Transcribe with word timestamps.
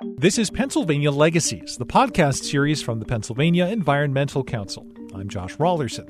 This 0.00 0.38
is 0.38 0.48
Pennsylvania 0.48 1.10
Legacies, 1.10 1.76
the 1.76 1.84
podcast 1.84 2.44
series 2.44 2.80
from 2.80 3.00
the 3.00 3.04
Pennsylvania 3.04 3.66
Environmental 3.66 4.44
Council. 4.44 4.86
I'm 5.12 5.28
Josh 5.28 5.56
Raulerson. 5.56 6.08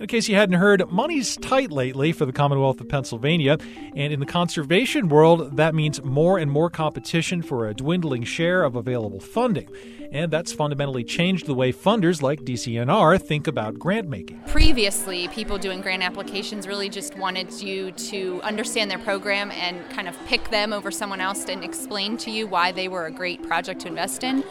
In 0.00 0.06
case 0.06 0.30
you 0.30 0.34
hadn't 0.34 0.58
heard, 0.58 0.90
money's 0.90 1.36
tight 1.36 1.70
lately 1.70 2.12
for 2.12 2.24
the 2.24 2.32
Commonwealth 2.32 2.80
of 2.80 2.88
Pennsylvania, 2.88 3.58
and 3.94 4.14
in 4.14 4.18
the 4.18 4.24
conservation 4.24 5.10
world, 5.10 5.58
that 5.58 5.74
means 5.74 6.02
more 6.02 6.38
and 6.38 6.50
more 6.50 6.70
competition 6.70 7.42
for 7.42 7.68
a 7.68 7.74
dwindling 7.74 8.24
share 8.24 8.62
of 8.62 8.76
available 8.76 9.20
funding. 9.20 9.68
And 10.10 10.30
that's 10.30 10.54
fundamentally 10.54 11.04
changed 11.04 11.44
the 11.44 11.52
way 11.52 11.70
funders 11.70 12.22
like 12.22 12.40
DCNR 12.40 13.20
think 13.20 13.46
about 13.46 13.78
grant 13.78 14.08
making. 14.08 14.40
Previously, 14.46 15.28
people 15.28 15.58
doing 15.58 15.82
grant 15.82 16.02
applications 16.02 16.66
really 16.66 16.88
just 16.88 17.18
wanted 17.18 17.52
you 17.60 17.92
to 17.92 18.40
understand 18.42 18.90
their 18.90 18.98
program 19.00 19.50
and 19.50 19.86
kind 19.90 20.08
of 20.08 20.16
pick 20.24 20.48
them 20.48 20.72
over 20.72 20.90
someone 20.90 21.20
else 21.20 21.44
and 21.44 21.62
explain 21.62 22.16
to 22.16 22.30
you 22.30 22.46
why 22.46 22.72
they 22.72 22.88
were 22.88 23.04
a 23.04 23.12
great 23.12 23.42
project 23.42 23.82
to 23.82 23.88
invest 23.88 24.24
in. 24.24 24.44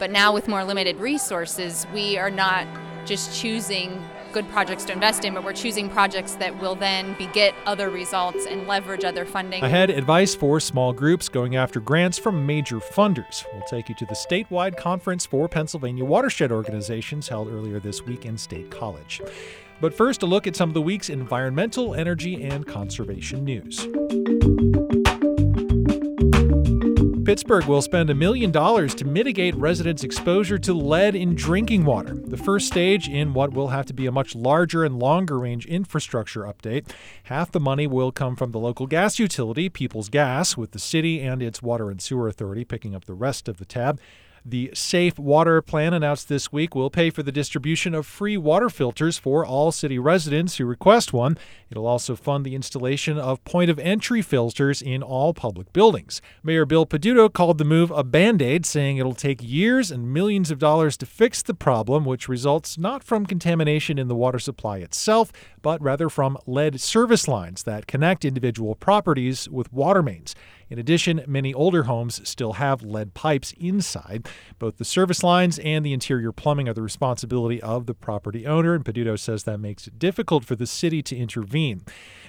But 0.00 0.10
now, 0.10 0.34
with 0.34 0.48
more 0.48 0.64
limited 0.64 0.96
resources, 0.96 1.86
we 1.94 2.18
are 2.18 2.28
not 2.28 2.66
just 3.06 3.40
choosing 3.40 4.02
good 4.36 4.48
projects 4.50 4.84
to 4.84 4.92
invest 4.92 5.24
in, 5.24 5.32
but 5.32 5.42
we're 5.42 5.52
choosing 5.54 5.88
projects 5.88 6.34
that 6.34 6.60
will 6.60 6.74
then 6.74 7.14
beget 7.16 7.54
other 7.64 7.88
results 7.88 8.44
and 8.44 8.66
leverage 8.66 9.02
other 9.02 9.24
funding. 9.24 9.64
Ahead, 9.64 9.88
advice 9.88 10.34
for 10.34 10.60
small 10.60 10.92
groups 10.92 11.26
going 11.26 11.56
after 11.56 11.80
grants 11.80 12.18
from 12.18 12.44
major 12.44 12.76
funders. 12.76 13.46
We'll 13.54 13.62
take 13.62 13.88
you 13.88 13.94
to 13.94 14.04
the 14.04 14.12
statewide 14.12 14.76
conference 14.76 15.24
for 15.24 15.48
Pennsylvania 15.48 16.04
watershed 16.04 16.52
organizations 16.52 17.28
held 17.28 17.48
earlier 17.48 17.80
this 17.80 18.04
week 18.04 18.26
in 18.26 18.36
State 18.36 18.70
College. 18.70 19.22
But 19.80 19.94
first, 19.94 20.22
a 20.22 20.26
look 20.26 20.46
at 20.46 20.54
some 20.54 20.68
of 20.68 20.74
the 20.74 20.82
week's 20.82 21.08
environmental, 21.08 21.94
energy, 21.94 22.44
and 22.44 22.66
conservation 22.66 23.42
news. 23.42 23.88
Pittsburgh 27.26 27.64
will 27.64 27.82
spend 27.82 28.08
a 28.08 28.14
million 28.14 28.52
dollars 28.52 28.94
to 28.94 29.04
mitigate 29.04 29.56
residents' 29.56 30.04
exposure 30.04 30.58
to 30.58 30.72
lead 30.72 31.16
in 31.16 31.34
drinking 31.34 31.84
water, 31.84 32.14
the 32.14 32.36
first 32.36 32.68
stage 32.68 33.08
in 33.08 33.34
what 33.34 33.52
will 33.52 33.66
have 33.66 33.84
to 33.86 33.92
be 33.92 34.06
a 34.06 34.12
much 34.12 34.36
larger 34.36 34.84
and 34.84 35.00
longer 35.00 35.40
range 35.40 35.66
infrastructure 35.66 36.42
update. 36.42 36.88
Half 37.24 37.50
the 37.50 37.58
money 37.58 37.88
will 37.88 38.12
come 38.12 38.36
from 38.36 38.52
the 38.52 38.60
local 38.60 38.86
gas 38.86 39.18
utility, 39.18 39.68
Peoples 39.68 40.08
Gas, 40.08 40.56
with 40.56 40.70
the 40.70 40.78
city 40.78 41.20
and 41.20 41.42
its 41.42 41.60
water 41.60 41.90
and 41.90 42.00
sewer 42.00 42.28
authority 42.28 42.64
picking 42.64 42.94
up 42.94 43.06
the 43.06 43.14
rest 43.14 43.48
of 43.48 43.56
the 43.56 43.64
tab. 43.64 43.98
The 44.48 44.70
Safe 44.74 45.18
Water 45.18 45.60
Plan 45.60 45.92
announced 45.92 46.28
this 46.28 46.52
week 46.52 46.76
will 46.76 46.88
pay 46.88 47.10
for 47.10 47.24
the 47.24 47.32
distribution 47.32 47.96
of 47.96 48.06
free 48.06 48.36
water 48.36 48.70
filters 48.70 49.18
for 49.18 49.44
all 49.44 49.72
city 49.72 49.98
residents 49.98 50.58
who 50.58 50.66
request 50.66 51.12
one. 51.12 51.36
It'll 51.68 51.88
also 51.88 52.14
fund 52.14 52.46
the 52.46 52.54
installation 52.54 53.18
of 53.18 53.42
point 53.42 53.72
of 53.72 53.80
entry 53.80 54.22
filters 54.22 54.80
in 54.80 55.02
all 55.02 55.34
public 55.34 55.72
buildings. 55.72 56.22
Mayor 56.44 56.64
Bill 56.64 56.86
Peduto 56.86 57.28
called 57.28 57.58
the 57.58 57.64
move 57.64 57.90
a 57.90 58.04
band 58.04 58.40
aid, 58.40 58.64
saying 58.64 58.98
it'll 58.98 59.14
take 59.14 59.42
years 59.42 59.90
and 59.90 60.14
millions 60.14 60.52
of 60.52 60.60
dollars 60.60 60.96
to 60.98 61.06
fix 61.06 61.42
the 61.42 61.52
problem, 61.52 62.04
which 62.04 62.28
results 62.28 62.78
not 62.78 63.02
from 63.02 63.26
contamination 63.26 63.98
in 63.98 64.06
the 64.06 64.14
water 64.14 64.38
supply 64.38 64.78
itself, 64.78 65.32
but 65.60 65.82
rather 65.82 66.08
from 66.08 66.38
lead 66.46 66.80
service 66.80 67.26
lines 67.26 67.64
that 67.64 67.88
connect 67.88 68.24
individual 68.24 68.76
properties 68.76 69.48
with 69.48 69.72
water 69.72 70.04
mains. 70.04 70.36
In 70.68 70.78
addition, 70.78 71.22
many 71.28 71.54
older 71.54 71.84
homes 71.84 72.26
still 72.28 72.54
have 72.54 72.82
lead 72.82 73.14
pipes 73.14 73.54
inside. 73.58 74.26
Both 74.58 74.78
the 74.78 74.84
service 74.84 75.22
lines 75.22 75.60
and 75.60 75.86
the 75.86 75.92
interior 75.92 76.32
plumbing 76.32 76.68
are 76.68 76.74
the 76.74 76.82
responsibility 76.82 77.62
of 77.62 77.86
the 77.86 77.94
property 77.94 78.46
owner, 78.46 78.74
and 78.74 78.84
Peduto 78.84 79.16
says 79.16 79.44
that 79.44 79.58
makes 79.58 79.86
it 79.86 79.98
difficult 79.98 80.44
for 80.44 80.56
the 80.56 80.66
city 80.66 81.02
to 81.02 81.16
intervene. 81.16 81.82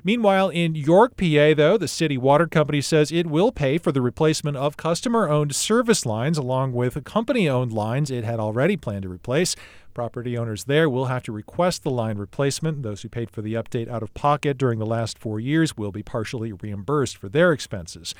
Meanwhile, 0.04 0.50
in 0.50 0.76
York, 0.76 1.18
PA, 1.18 1.54
though, 1.56 1.78
the 1.78 1.88
city 1.88 2.18
water 2.18 2.46
company 2.46 2.82
says 2.82 3.12
it 3.12 3.26
will 3.26 3.52
pay 3.52 3.80
for 3.80 3.92
the 3.92 4.02
replacement 4.02 4.56
of 4.56 4.78
customer 4.78 5.28
owned 5.28 5.56
service 5.56 6.06
lines 6.06 6.38
along 6.38 6.74
with 6.74 7.04
company 7.04 7.50
owned 7.50 7.74
lines 7.74 8.12
it 8.12 8.24
had 8.24 8.40
already 8.40 8.78
planned 8.78 9.04
to 9.04 9.10
replace. 9.10 9.56
Property 9.98 10.38
owners 10.38 10.66
there 10.66 10.88
will 10.88 11.06
have 11.06 11.24
to 11.24 11.32
request 11.32 11.82
the 11.82 11.90
line 11.90 12.20
replacement. 12.20 12.84
Those 12.84 13.02
who 13.02 13.10
paid 13.10 13.32
for 13.32 13.42
the 13.42 13.56
update 13.56 13.90
out 13.90 14.04
of 14.04 14.14
pocket 14.14 14.56
during 14.56 14.78
the 14.78 14.86
last 14.86 15.18
four 15.18 15.40
years 15.40 15.76
will 15.76 15.92
be 15.92 16.04
partially 16.04 16.54
reimbursed 16.54 17.18
for 17.18 17.30
their 17.30 17.52
expenses. 17.52 18.14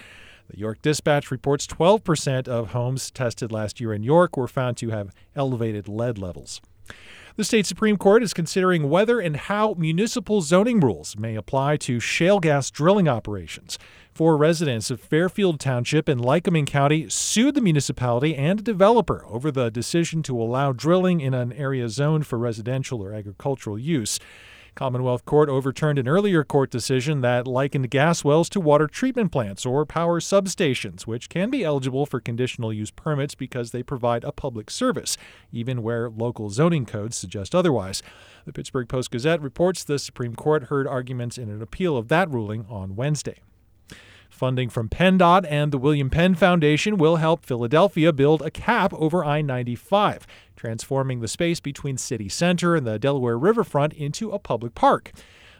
The 0.50 0.58
York 0.58 0.82
Dispatch 0.82 1.30
reports 1.30 1.68
12% 1.68 2.48
of 2.48 2.72
homes 2.72 3.12
tested 3.12 3.52
last 3.52 3.80
year 3.80 3.94
in 3.94 4.02
York 4.02 4.36
were 4.36 4.48
found 4.48 4.78
to 4.78 4.90
have 4.90 5.14
elevated 5.36 5.88
lead 5.88 6.18
levels. 6.18 6.62
The 7.38 7.44
state 7.44 7.68
Supreme 7.68 7.98
Court 7.98 8.24
is 8.24 8.34
considering 8.34 8.90
whether 8.90 9.20
and 9.20 9.38
how 9.38 9.76
municipal 9.78 10.42
zoning 10.42 10.80
rules 10.80 11.16
may 11.16 11.36
apply 11.36 11.78
to 11.78 12.00
shale 12.00 12.40
gas 12.40 12.72
drilling 12.72 13.08
operations. 13.08 13.78
Four 14.12 14.38
residents 14.38 14.90
of 14.90 15.00
Fairfield 15.00 15.60
Township 15.60 16.10
in 16.10 16.18
Lycoming 16.18 16.66
County 16.66 17.08
sued 17.10 17.54
the 17.54 17.62
municipality 17.62 18.36
and 18.36 18.60
a 18.60 18.64
developer 18.64 19.24
over 19.28 19.52
the 19.52 19.70
decision 19.70 20.24
to 20.24 20.42
allow 20.42 20.72
drilling 20.72 21.22
in 21.22 21.36
an 21.36 21.54
area 21.54 21.90
zoned 21.90 22.26
for 22.26 22.40
residential 22.40 23.04
or 23.04 23.14
agricultural 23.14 23.78
use. 23.78 24.20
Commonwealth 24.78 25.26
Court 25.26 25.50
overturned 25.50 25.98
an 25.98 26.08
earlier 26.08 26.44
court 26.44 26.70
decision 26.70 27.22
that 27.22 27.48
likened 27.48 27.90
gas 27.90 28.24
wells 28.24 28.48
to 28.50 28.60
water 28.60 28.86
treatment 28.86 29.32
plants 29.32 29.66
or 29.66 29.88
power 29.88 30.20
substations, 30.20 31.08
which 31.08 31.30
can 31.30 31.50
be 31.50 31.64
eligible 31.64 32.06
for 32.06 32.20
conditional 32.20 32.72
use 32.72 32.92
permits 32.92 33.34
because 33.34 33.72
they 33.72 33.82
provide 33.82 34.24
a 34.24 34.32
public 34.32 34.70
service, 34.70 35.18
even 35.52 35.82
where 35.82 36.12
local 36.12 36.52
zoning 36.52 36.86
codes 36.86 37.18
suggest 37.18 37.56
otherwise. 37.56 38.04
The 38.46 38.54
Pittsburgh 38.54 38.88
Post 38.88 39.10
Gazette 39.10 39.42
reports 39.42 39.84
the 39.84 39.98
Supreme 39.98 40.36
Court 40.36 40.66
heard 40.66 40.86
arguments 40.86 41.40
in 41.40 41.50
an 41.50 41.64
appeal 41.64 41.98
of 41.98 42.08
that 42.10 42.30
ruling 42.30 42.64
on 42.70 42.96
Wednesday. 42.96 43.40
Funding 44.38 44.70
from 44.70 44.88
PennDOT 44.88 45.48
and 45.50 45.72
the 45.72 45.80
William 45.80 46.12
Penn 46.12 46.36
Foundation 46.36 46.98
will 46.98 47.16
help 47.16 47.44
Philadelphia 47.44 48.14
build 48.14 48.44
a 48.44 48.52
cap 48.52 48.94
over 48.94 49.26
I 49.26 49.42
95, 49.42 50.28
transforming 50.56 51.22
the 51.22 51.28
space 51.28 51.60
between 51.60 51.98
city 51.98 52.30
center 52.30 52.76
and 52.76 52.86
the 52.86 53.00
Delaware 53.00 53.36
riverfront 53.36 53.94
into 53.94 54.30
a 54.30 54.38
public 54.38 54.76
park. 54.76 55.12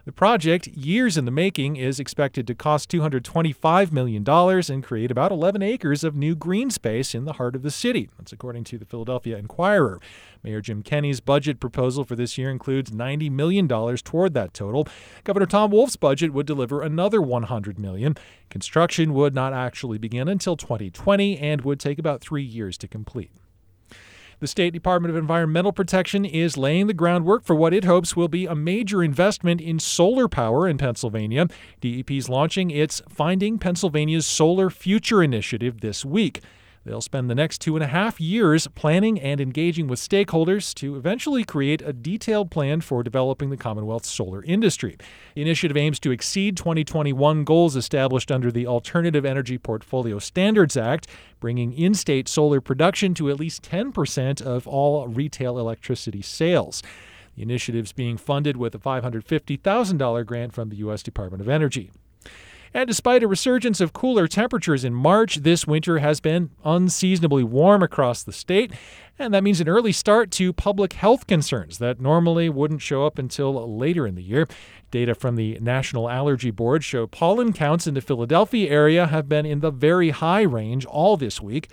The 0.08 0.12
project, 0.12 0.68
years 0.68 1.18
in 1.18 1.26
the 1.26 1.30
making, 1.30 1.76
is 1.76 2.00
expected 2.00 2.46
to 2.46 2.54
cost 2.54 2.90
$225 2.90 3.92
million 3.92 4.24
and 4.26 4.82
create 4.82 5.10
about 5.10 5.30
11 5.30 5.60
acres 5.60 6.02
of 6.02 6.16
new 6.16 6.34
green 6.34 6.70
space 6.70 7.14
in 7.14 7.26
the 7.26 7.34
heart 7.34 7.54
of 7.54 7.60
the 7.60 7.70
city. 7.70 8.08
That's 8.16 8.32
according 8.32 8.64
to 8.64 8.78
the 8.78 8.86
Philadelphia 8.86 9.36
Inquirer. 9.36 10.00
Mayor 10.42 10.62
Jim 10.62 10.82
Kenney's 10.82 11.20
budget 11.20 11.60
proposal 11.60 12.04
for 12.04 12.16
this 12.16 12.38
year 12.38 12.48
includes 12.48 12.90
$90 12.90 13.30
million 13.30 13.68
toward 13.68 14.32
that 14.32 14.54
total. 14.54 14.88
Governor 15.24 15.44
Tom 15.44 15.72
Wolf's 15.72 15.96
budget 15.96 16.32
would 16.32 16.46
deliver 16.46 16.80
another 16.80 17.20
100 17.20 17.78
million. 17.78 18.16
Construction 18.48 19.12
would 19.12 19.34
not 19.34 19.52
actually 19.52 19.98
begin 19.98 20.26
until 20.26 20.56
2020 20.56 21.36
and 21.36 21.60
would 21.66 21.78
take 21.78 21.98
about 21.98 22.22
three 22.22 22.42
years 22.42 22.78
to 22.78 22.88
complete. 22.88 23.30
The 24.40 24.46
State 24.46 24.72
Department 24.72 25.10
of 25.10 25.16
Environmental 25.16 25.72
Protection 25.72 26.24
is 26.24 26.56
laying 26.56 26.86
the 26.86 26.94
groundwork 26.94 27.42
for 27.42 27.56
what 27.56 27.74
it 27.74 27.82
hopes 27.82 28.14
will 28.14 28.28
be 28.28 28.46
a 28.46 28.54
major 28.54 29.02
investment 29.02 29.60
in 29.60 29.80
solar 29.80 30.28
power 30.28 30.68
in 30.68 30.78
Pennsylvania. 30.78 31.48
DEP 31.80 32.12
is 32.12 32.28
launching 32.28 32.70
its 32.70 33.02
Finding 33.08 33.58
Pennsylvania's 33.58 34.26
Solar 34.26 34.70
Future 34.70 35.24
initiative 35.24 35.80
this 35.80 36.04
week. 36.04 36.40
They'll 36.84 37.00
spend 37.00 37.28
the 37.28 37.34
next 37.34 37.60
two 37.60 37.76
and 37.76 37.84
a 37.84 37.88
half 37.88 38.20
years 38.20 38.66
planning 38.68 39.20
and 39.20 39.40
engaging 39.40 39.88
with 39.88 40.00
stakeholders 40.00 40.74
to 40.74 40.96
eventually 40.96 41.44
create 41.44 41.82
a 41.82 41.92
detailed 41.92 42.50
plan 42.50 42.80
for 42.80 43.02
developing 43.02 43.50
the 43.50 43.56
Commonwealth's 43.56 44.10
solar 44.10 44.42
industry. 44.44 44.96
The 45.34 45.42
initiative 45.42 45.76
aims 45.76 46.00
to 46.00 46.10
exceed 46.10 46.56
2021 46.56 47.44
goals 47.44 47.76
established 47.76 48.30
under 48.30 48.50
the 48.50 48.66
Alternative 48.66 49.24
Energy 49.24 49.58
Portfolio 49.58 50.18
Standards 50.18 50.76
Act, 50.76 51.06
bringing 51.40 51.72
in 51.72 51.94
state 51.94 52.28
solar 52.28 52.60
production 52.60 53.14
to 53.14 53.30
at 53.30 53.38
least 53.38 53.62
10% 53.62 54.40
of 54.42 54.66
all 54.66 55.06
retail 55.08 55.58
electricity 55.58 56.22
sales. 56.22 56.82
The 57.36 57.42
initiative 57.42 57.84
is 57.84 57.92
being 57.92 58.16
funded 58.16 58.56
with 58.56 58.74
a 58.74 58.78
$550,000 58.78 60.26
grant 60.26 60.52
from 60.52 60.70
the 60.70 60.76
U.S. 60.76 61.02
Department 61.02 61.40
of 61.40 61.48
Energy. 61.48 61.92
And 62.74 62.86
despite 62.86 63.22
a 63.22 63.28
resurgence 63.28 63.80
of 63.80 63.92
cooler 63.92 64.28
temperatures 64.28 64.84
in 64.84 64.94
March, 64.94 65.36
this 65.36 65.66
winter 65.66 65.98
has 65.98 66.20
been 66.20 66.50
unseasonably 66.64 67.44
warm 67.44 67.82
across 67.82 68.22
the 68.22 68.32
state. 68.32 68.72
And 69.18 69.34
that 69.34 69.42
means 69.42 69.60
an 69.60 69.68
early 69.68 69.92
start 69.92 70.30
to 70.32 70.52
public 70.52 70.92
health 70.92 71.26
concerns 71.26 71.78
that 71.78 72.00
normally 72.00 72.48
wouldn't 72.48 72.82
show 72.82 73.04
up 73.04 73.18
until 73.18 73.76
later 73.76 74.06
in 74.06 74.14
the 74.14 74.22
year. 74.22 74.46
Data 74.90 75.14
from 75.14 75.36
the 75.36 75.58
National 75.60 76.08
Allergy 76.08 76.50
Board 76.50 76.84
show 76.84 77.06
pollen 77.06 77.52
counts 77.52 77.86
in 77.86 77.94
the 77.94 78.00
Philadelphia 78.00 78.70
area 78.70 79.06
have 79.06 79.28
been 79.28 79.44
in 79.44 79.60
the 79.60 79.70
very 79.70 80.10
high 80.10 80.42
range 80.42 80.84
all 80.86 81.16
this 81.16 81.40
week. 81.40 81.68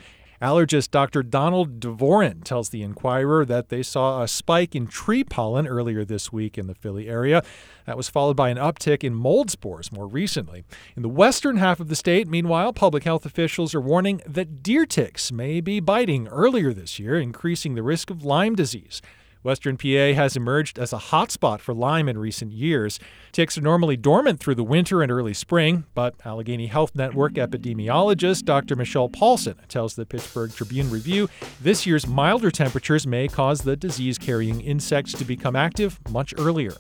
Allergist 0.45 0.91
Dr. 0.91 1.23
Donald 1.23 1.79
Dvorin 1.79 2.43
tells 2.43 2.69
the 2.69 2.83
Inquirer 2.83 3.45
that 3.45 3.69
they 3.69 3.81
saw 3.81 4.21
a 4.21 4.27
spike 4.27 4.75
in 4.75 4.85
tree 4.85 5.23
pollen 5.23 5.65
earlier 5.65 6.05
this 6.05 6.31
week 6.31 6.55
in 6.55 6.67
the 6.67 6.75
Philly 6.75 7.09
area. 7.09 7.41
That 7.87 7.97
was 7.97 8.09
followed 8.09 8.37
by 8.37 8.49
an 8.49 8.57
uptick 8.57 9.03
in 9.03 9.15
mold 9.15 9.49
spores 9.49 9.91
more 9.91 10.05
recently. 10.05 10.63
In 10.95 11.01
the 11.01 11.09
western 11.09 11.57
half 11.57 11.79
of 11.79 11.87
the 11.87 11.95
state, 11.95 12.27
meanwhile, 12.27 12.73
public 12.73 13.05
health 13.05 13.25
officials 13.25 13.73
are 13.73 13.81
warning 13.81 14.21
that 14.23 14.61
deer 14.61 14.85
ticks 14.85 15.31
may 15.31 15.61
be 15.61 15.79
biting 15.79 16.27
earlier 16.27 16.73
this 16.73 16.99
year, 16.99 17.19
increasing 17.19 17.73
the 17.73 17.81
risk 17.81 18.11
of 18.11 18.23
Lyme 18.23 18.53
disease. 18.53 19.01
Western 19.45 19.77
PA 19.77 20.13
has 20.13 20.35
emerged 20.35 20.79
as 20.79 20.91
a 20.91 20.97
hotspot 20.97 21.59
for 21.59 21.75
Lyme 21.75 22.09
in 22.09 22.17
recent 22.17 22.51
years. 22.51 22.99
Ticks 23.31 23.59
are 23.59 23.61
normally 23.61 23.95
dormant 23.95 24.39
through 24.39 24.55
the 24.55 24.63
winter 24.63 25.03
and 25.03 25.11
early 25.11 25.35
spring, 25.35 25.85
but 25.93 26.15
Allegheny 26.25 26.65
Health 26.65 26.95
Network 26.95 27.33
epidemiologist 27.33 28.43
Dr. 28.43 28.75
Michelle 28.75 29.07
Paulson 29.07 29.55
tells 29.67 29.93
the 29.93 30.05
Pittsburgh 30.07 30.51
Tribune 30.51 30.89
Review 30.89 31.29
this 31.61 31.85
year's 31.85 32.07
milder 32.07 32.49
temperatures 32.49 33.05
may 33.05 33.27
cause 33.27 33.61
the 33.61 33.75
disease 33.75 34.17
carrying 34.17 34.61
insects 34.61 35.13
to 35.13 35.23
become 35.23 35.55
active 35.55 35.99
much 36.09 36.33
earlier. 36.39 36.73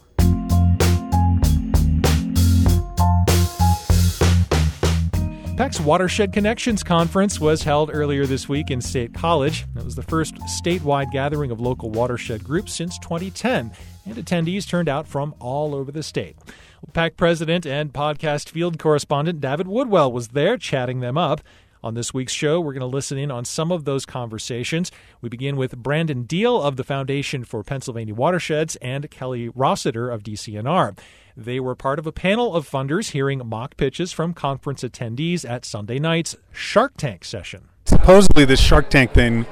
PEC's 5.75 5.85
Watershed 5.85 6.31
Connections 6.31 6.83
Conference 6.83 7.37
was 7.37 7.63
held 7.63 7.91
earlier 7.93 8.25
this 8.25 8.47
week 8.47 8.71
in 8.71 8.79
State 8.79 9.13
College. 9.13 9.65
It 9.75 9.83
was 9.83 9.95
the 9.95 10.03
first 10.03 10.35
statewide 10.63 11.11
gathering 11.11 11.51
of 11.51 11.59
local 11.59 11.89
watershed 11.89 12.45
groups 12.45 12.73
since 12.73 12.97
2010, 12.99 13.73
and 14.05 14.15
attendees 14.15 14.65
turned 14.65 14.87
out 14.87 15.05
from 15.05 15.35
all 15.37 15.75
over 15.75 15.91
the 15.91 16.01
state. 16.01 16.37
PEC 16.93 17.17
president 17.17 17.65
and 17.65 17.91
podcast 17.91 18.47
field 18.47 18.79
correspondent 18.79 19.41
Davitt 19.41 19.67
Woodwell 19.67 20.13
was 20.13 20.29
there 20.29 20.57
chatting 20.57 21.01
them 21.01 21.17
up. 21.17 21.41
On 21.83 21.93
this 21.93 22.13
week's 22.13 22.31
show, 22.31 22.61
we're 22.61 22.71
going 22.71 22.79
to 22.79 22.85
listen 22.85 23.17
in 23.17 23.29
on 23.29 23.43
some 23.43 23.69
of 23.69 23.83
those 23.83 24.05
conversations. 24.05 24.93
We 25.19 25.27
begin 25.27 25.57
with 25.57 25.75
Brandon 25.75 26.23
Deal 26.23 26.61
of 26.61 26.77
the 26.77 26.85
Foundation 26.85 27.43
for 27.43 27.63
Pennsylvania 27.63 28.15
Watersheds 28.15 28.77
and 28.77 29.11
Kelly 29.11 29.49
Rossiter 29.49 30.09
of 30.09 30.23
DCNR. 30.23 30.97
They 31.37 31.59
were 31.59 31.75
part 31.75 31.99
of 31.99 32.07
a 32.07 32.13
panel 32.13 32.55
of 32.55 32.69
funders 32.69 33.11
hearing 33.11 33.41
mock 33.45 33.75
pitches 33.75 34.13
from 34.13 34.33
conference 34.33 34.83
attendees 34.83 35.47
at 35.47 35.65
Sunday 35.65 35.99
night's 35.99 36.37
Shark 36.53 36.95
Tank 36.95 37.25
session. 37.25 37.67
Supposedly, 37.85 38.45
this 38.45 38.61
Shark 38.61 38.89
Tank 38.89 39.11
thing 39.11 39.45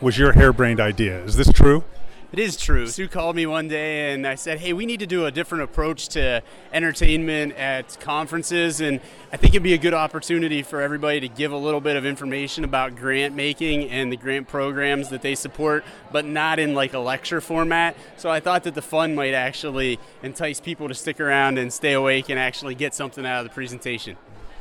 was 0.00 0.18
your 0.18 0.32
harebrained 0.32 0.80
idea. 0.80 1.22
Is 1.22 1.36
this 1.36 1.52
true? 1.52 1.84
It 2.32 2.38
is 2.38 2.56
true. 2.56 2.86
Sue 2.86 3.08
called 3.08 3.34
me 3.34 3.44
one 3.44 3.66
day 3.66 4.12
and 4.12 4.24
I 4.24 4.36
said, 4.36 4.60
hey, 4.60 4.72
we 4.72 4.86
need 4.86 5.00
to 5.00 5.06
do 5.06 5.26
a 5.26 5.32
different 5.32 5.64
approach 5.64 6.10
to 6.10 6.42
entertainment 6.72 7.54
at 7.56 7.98
conferences. 7.98 8.80
And 8.80 9.00
I 9.32 9.36
think 9.36 9.54
it'd 9.54 9.64
be 9.64 9.74
a 9.74 9.78
good 9.78 9.94
opportunity 9.94 10.62
for 10.62 10.80
everybody 10.80 11.18
to 11.18 11.28
give 11.28 11.50
a 11.50 11.56
little 11.56 11.80
bit 11.80 11.96
of 11.96 12.06
information 12.06 12.62
about 12.62 12.94
grant 12.94 13.34
making 13.34 13.90
and 13.90 14.12
the 14.12 14.16
grant 14.16 14.46
programs 14.46 15.08
that 15.08 15.22
they 15.22 15.34
support, 15.34 15.84
but 16.12 16.24
not 16.24 16.60
in 16.60 16.72
like 16.72 16.94
a 16.94 17.00
lecture 17.00 17.40
format. 17.40 17.96
So 18.16 18.30
I 18.30 18.38
thought 18.38 18.62
that 18.62 18.76
the 18.76 18.82
fun 18.82 19.16
might 19.16 19.34
actually 19.34 19.98
entice 20.22 20.60
people 20.60 20.86
to 20.86 20.94
stick 20.94 21.18
around 21.18 21.58
and 21.58 21.72
stay 21.72 21.94
awake 21.94 22.28
and 22.28 22.38
actually 22.38 22.76
get 22.76 22.94
something 22.94 23.26
out 23.26 23.40
of 23.40 23.44
the 23.44 23.54
presentation. 23.54 24.16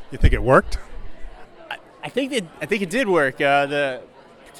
You 0.10 0.18
think 0.18 0.34
it 0.34 0.42
worked? 0.42 0.80
I, 1.70 1.78
I 2.04 2.10
think 2.10 2.32
that 2.32 2.46
I 2.60 2.66
think 2.66 2.82
it 2.82 2.90
did 2.90 3.08
work. 3.08 3.40
Uh, 3.40 3.68
the 3.68 4.02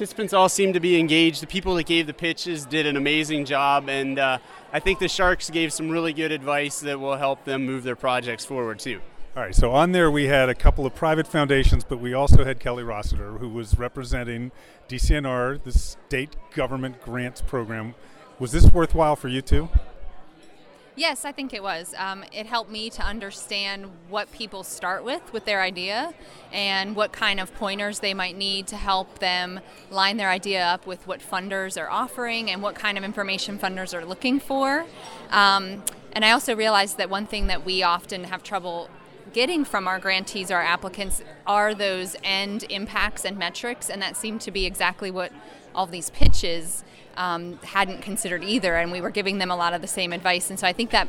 participants 0.00 0.32
all 0.32 0.48
seemed 0.48 0.72
to 0.72 0.80
be 0.80 0.98
engaged. 0.98 1.42
The 1.42 1.46
people 1.46 1.74
that 1.74 1.84
gave 1.84 2.06
the 2.06 2.14
pitches 2.14 2.64
did 2.64 2.86
an 2.86 2.96
amazing 2.96 3.44
job, 3.44 3.90
and 3.90 4.18
uh, 4.18 4.38
I 4.72 4.80
think 4.80 4.98
the 4.98 5.08
Sharks 5.08 5.50
gave 5.50 5.74
some 5.74 5.90
really 5.90 6.14
good 6.14 6.32
advice 6.32 6.80
that 6.80 6.98
will 6.98 7.16
help 7.16 7.44
them 7.44 7.66
move 7.66 7.82
their 7.82 7.96
projects 7.96 8.42
forward 8.42 8.78
too. 8.78 9.02
All 9.36 9.42
right, 9.42 9.54
so 9.54 9.72
on 9.72 9.92
there 9.92 10.10
we 10.10 10.24
had 10.24 10.48
a 10.48 10.54
couple 10.54 10.86
of 10.86 10.94
private 10.94 11.26
foundations, 11.26 11.84
but 11.84 12.00
we 12.00 12.14
also 12.14 12.46
had 12.46 12.60
Kelly 12.60 12.82
Rossiter, 12.82 13.32
who 13.32 13.50
was 13.50 13.76
representing 13.76 14.52
DCNR, 14.88 15.62
the 15.62 15.72
state 15.72 16.34
government 16.54 17.02
grants 17.02 17.42
program. 17.42 17.94
Was 18.38 18.52
this 18.52 18.72
worthwhile 18.72 19.16
for 19.16 19.28
you 19.28 19.42
too? 19.42 19.68
Yes, 20.96 21.24
I 21.24 21.32
think 21.32 21.54
it 21.54 21.62
was. 21.62 21.94
Um, 21.96 22.24
it 22.32 22.46
helped 22.46 22.70
me 22.70 22.90
to 22.90 23.02
understand 23.02 23.86
what 24.08 24.30
people 24.32 24.64
start 24.64 25.04
with 25.04 25.32
with 25.32 25.44
their 25.44 25.62
idea 25.62 26.12
and 26.52 26.96
what 26.96 27.12
kind 27.12 27.38
of 27.38 27.54
pointers 27.54 28.00
they 28.00 28.12
might 28.12 28.36
need 28.36 28.66
to 28.68 28.76
help 28.76 29.20
them 29.20 29.60
line 29.90 30.16
their 30.16 30.28
idea 30.28 30.64
up 30.64 30.86
with 30.86 31.06
what 31.06 31.20
funders 31.20 31.80
are 31.80 31.88
offering 31.88 32.50
and 32.50 32.60
what 32.60 32.74
kind 32.74 32.98
of 32.98 33.04
information 33.04 33.58
funders 33.58 33.94
are 33.94 34.04
looking 34.04 34.40
for. 34.40 34.84
Um, 35.30 35.84
and 36.12 36.24
I 36.24 36.32
also 36.32 36.56
realized 36.56 36.98
that 36.98 37.08
one 37.08 37.26
thing 37.26 37.46
that 37.46 37.64
we 37.64 37.84
often 37.84 38.24
have 38.24 38.42
trouble 38.42 38.90
getting 39.32 39.64
from 39.64 39.86
our 39.86 40.00
grantees, 40.00 40.50
our 40.50 40.62
applicants, 40.62 41.22
are 41.46 41.72
those 41.72 42.16
end 42.24 42.64
impacts 42.68 43.24
and 43.24 43.38
metrics, 43.38 43.88
and 43.88 44.02
that 44.02 44.16
seemed 44.16 44.40
to 44.40 44.50
be 44.50 44.66
exactly 44.66 45.10
what 45.12 45.30
all 45.72 45.86
these 45.86 46.10
pitches 46.10 46.82
um, 47.20 47.58
hadn't 47.62 48.00
considered 48.00 48.42
either, 48.42 48.76
and 48.76 48.90
we 48.90 49.00
were 49.02 49.10
giving 49.10 49.36
them 49.38 49.50
a 49.50 49.56
lot 49.56 49.74
of 49.74 49.82
the 49.82 49.86
same 49.86 50.10
advice. 50.12 50.48
And 50.48 50.58
so 50.58 50.66
I 50.66 50.72
think 50.72 50.90
that 50.90 51.06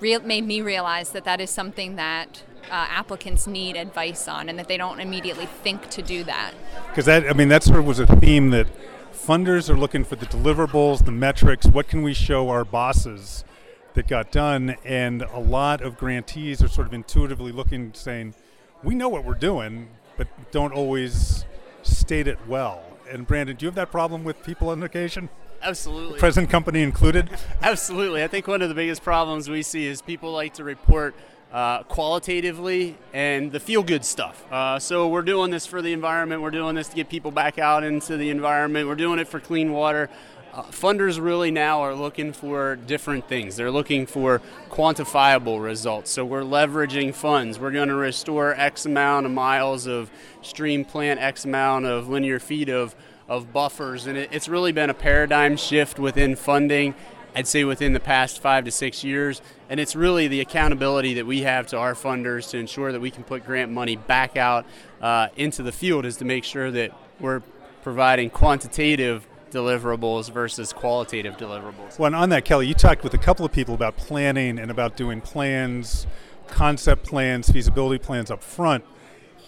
re- 0.00 0.16
made 0.18 0.46
me 0.46 0.62
realize 0.62 1.10
that 1.10 1.24
that 1.24 1.38
is 1.38 1.50
something 1.50 1.96
that 1.96 2.42
uh, 2.64 2.86
applicants 2.88 3.46
need 3.46 3.76
advice 3.76 4.26
on, 4.26 4.48
and 4.48 4.58
that 4.58 4.68
they 4.68 4.78
don't 4.78 5.00
immediately 5.00 5.44
think 5.44 5.90
to 5.90 6.00
do 6.00 6.24
that. 6.24 6.54
Because 6.88 7.04
that, 7.04 7.28
I 7.28 7.34
mean, 7.34 7.48
that 7.48 7.62
sort 7.62 7.78
of 7.78 7.84
was 7.84 7.98
a 7.98 8.06
theme 8.06 8.50
that 8.50 8.68
funders 9.12 9.68
are 9.68 9.76
looking 9.76 10.02
for 10.02 10.16
the 10.16 10.24
deliverables, 10.24 11.04
the 11.04 11.12
metrics. 11.12 11.66
What 11.66 11.88
can 11.88 12.00
we 12.02 12.14
show 12.14 12.48
our 12.48 12.64
bosses 12.64 13.44
that 13.92 14.08
got 14.08 14.32
done? 14.32 14.76
And 14.82 15.22
a 15.22 15.40
lot 15.40 15.82
of 15.82 15.98
grantees 15.98 16.62
are 16.62 16.68
sort 16.68 16.86
of 16.86 16.94
intuitively 16.94 17.52
looking, 17.52 17.92
saying, 17.92 18.34
"We 18.82 18.94
know 18.94 19.10
what 19.10 19.26
we're 19.26 19.34
doing, 19.34 19.88
but 20.16 20.26
don't 20.52 20.72
always 20.72 21.44
state 21.82 22.26
it 22.26 22.38
well." 22.48 22.87
And 23.10 23.26
Brandon, 23.26 23.56
do 23.56 23.64
you 23.64 23.68
have 23.68 23.74
that 23.76 23.90
problem 23.90 24.24
with 24.24 24.42
people 24.44 24.70
on 24.70 24.82
occasion? 24.82 25.28
Absolutely. 25.62 26.18
Present 26.18 26.50
company 26.50 26.82
included? 26.82 27.30
Absolutely. 27.62 28.22
I 28.22 28.28
think 28.28 28.46
one 28.46 28.62
of 28.62 28.68
the 28.68 28.74
biggest 28.74 29.02
problems 29.02 29.48
we 29.48 29.62
see 29.62 29.86
is 29.86 30.02
people 30.02 30.32
like 30.32 30.54
to 30.54 30.64
report 30.64 31.14
uh, 31.52 31.82
qualitatively 31.84 32.96
and 33.12 33.50
the 33.50 33.58
feel 33.60 33.82
good 33.82 34.04
stuff. 34.04 34.44
Uh, 34.52 34.78
so 34.78 35.08
we're 35.08 35.22
doing 35.22 35.50
this 35.50 35.66
for 35.66 35.80
the 35.80 35.92
environment, 35.92 36.42
we're 36.42 36.50
doing 36.50 36.74
this 36.74 36.88
to 36.88 36.96
get 36.96 37.08
people 37.08 37.30
back 37.30 37.58
out 37.58 37.84
into 37.84 38.16
the 38.16 38.30
environment, 38.30 38.86
we're 38.86 38.94
doing 38.94 39.18
it 39.18 39.26
for 39.26 39.40
clean 39.40 39.72
water. 39.72 40.10
Uh, 40.58 40.62
funders 40.72 41.22
really 41.22 41.52
now 41.52 41.82
are 41.82 41.94
looking 41.94 42.32
for 42.32 42.74
different 42.74 43.28
things. 43.28 43.54
They're 43.54 43.70
looking 43.70 44.06
for 44.06 44.42
quantifiable 44.70 45.62
results. 45.62 46.10
So 46.10 46.24
we're 46.24 46.42
leveraging 46.42 47.14
funds. 47.14 47.60
We're 47.60 47.70
going 47.70 47.90
to 47.90 47.94
restore 47.94 48.54
X 48.54 48.84
amount 48.84 49.26
of 49.26 49.30
miles 49.30 49.86
of 49.86 50.10
stream 50.42 50.84
plant, 50.84 51.20
X 51.20 51.44
amount 51.44 51.86
of 51.86 52.08
linear 52.08 52.40
feet 52.40 52.68
of, 52.68 52.96
of 53.28 53.52
buffers. 53.52 54.08
And 54.08 54.18
it, 54.18 54.30
it's 54.32 54.48
really 54.48 54.72
been 54.72 54.90
a 54.90 54.94
paradigm 54.94 55.56
shift 55.56 56.00
within 56.00 56.34
funding, 56.34 56.96
I'd 57.36 57.46
say 57.46 57.62
within 57.62 57.92
the 57.92 58.00
past 58.00 58.42
five 58.42 58.64
to 58.64 58.72
six 58.72 59.04
years. 59.04 59.40
And 59.70 59.78
it's 59.78 59.94
really 59.94 60.26
the 60.26 60.40
accountability 60.40 61.14
that 61.14 61.26
we 61.26 61.42
have 61.42 61.68
to 61.68 61.78
our 61.78 61.94
funders 61.94 62.50
to 62.50 62.58
ensure 62.58 62.90
that 62.90 63.00
we 63.00 63.12
can 63.12 63.22
put 63.22 63.46
grant 63.46 63.70
money 63.70 63.94
back 63.94 64.36
out 64.36 64.66
uh, 65.00 65.28
into 65.36 65.62
the 65.62 65.70
field 65.70 66.04
is 66.04 66.16
to 66.16 66.24
make 66.24 66.42
sure 66.42 66.72
that 66.72 66.90
we're 67.20 67.42
providing 67.84 68.28
quantitative 68.28 69.24
deliverables 69.50 70.30
versus 70.30 70.72
qualitative 70.72 71.36
deliverables. 71.36 71.98
Well, 71.98 72.14
on 72.14 72.28
that, 72.30 72.44
Kelly, 72.44 72.66
you 72.66 72.74
talked 72.74 73.02
with 73.02 73.14
a 73.14 73.18
couple 73.18 73.44
of 73.44 73.52
people 73.52 73.74
about 73.74 73.96
planning 73.96 74.58
and 74.58 74.70
about 74.70 74.96
doing 74.96 75.20
plans, 75.20 76.06
concept 76.48 77.04
plans, 77.06 77.50
feasibility 77.50 78.02
plans 78.02 78.30
up 78.30 78.42
front. 78.42 78.84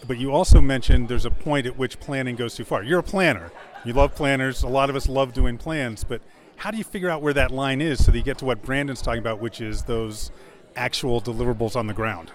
But 0.07 0.19
you 0.19 0.33
also 0.33 0.61
mentioned 0.61 1.09
there's 1.09 1.27
a 1.27 1.31
point 1.31 1.67
at 1.67 1.77
which 1.77 2.01
planning 2.01 2.37
goes 2.37 2.55
too 2.55 2.65
far. 2.65 2.83
You're 2.83 3.01
a 3.01 3.03
planner. 3.03 3.53
You 3.85 3.93
love 3.93 4.15
planners. 4.15 4.63
A 4.63 4.69
lot 4.69 4.91
of 4.91 4.97
us 4.97 5.09
love 5.09 5.33
doing 5.33 5.59
plans. 5.59 6.05
But 6.05 6.23
how 6.57 6.71
do 6.71 6.79
you 6.79 6.85
figure 6.85 7.11
out 7.11 7.23
where 7.23 7.35
that 7.35 7.51
line 7.51 7.81
is 7.81 8.05
so 8.05 8.11
that 8.11 8.19
you 8.19 8.25
get 8.25 8.39
to 8.39 8.45
what 8.45 8.63
Brandon's 8.63 9.03
talking 9.03 9.21
about, 9.21 9.41
which 9.41 9.61
is 9.61 9.83
those 9.83 10.31
actual 10.77 11.21
deliverables 11.21 11.77
on 11.77 11.87
the 11.87 11.95
ground? 11.95 12.31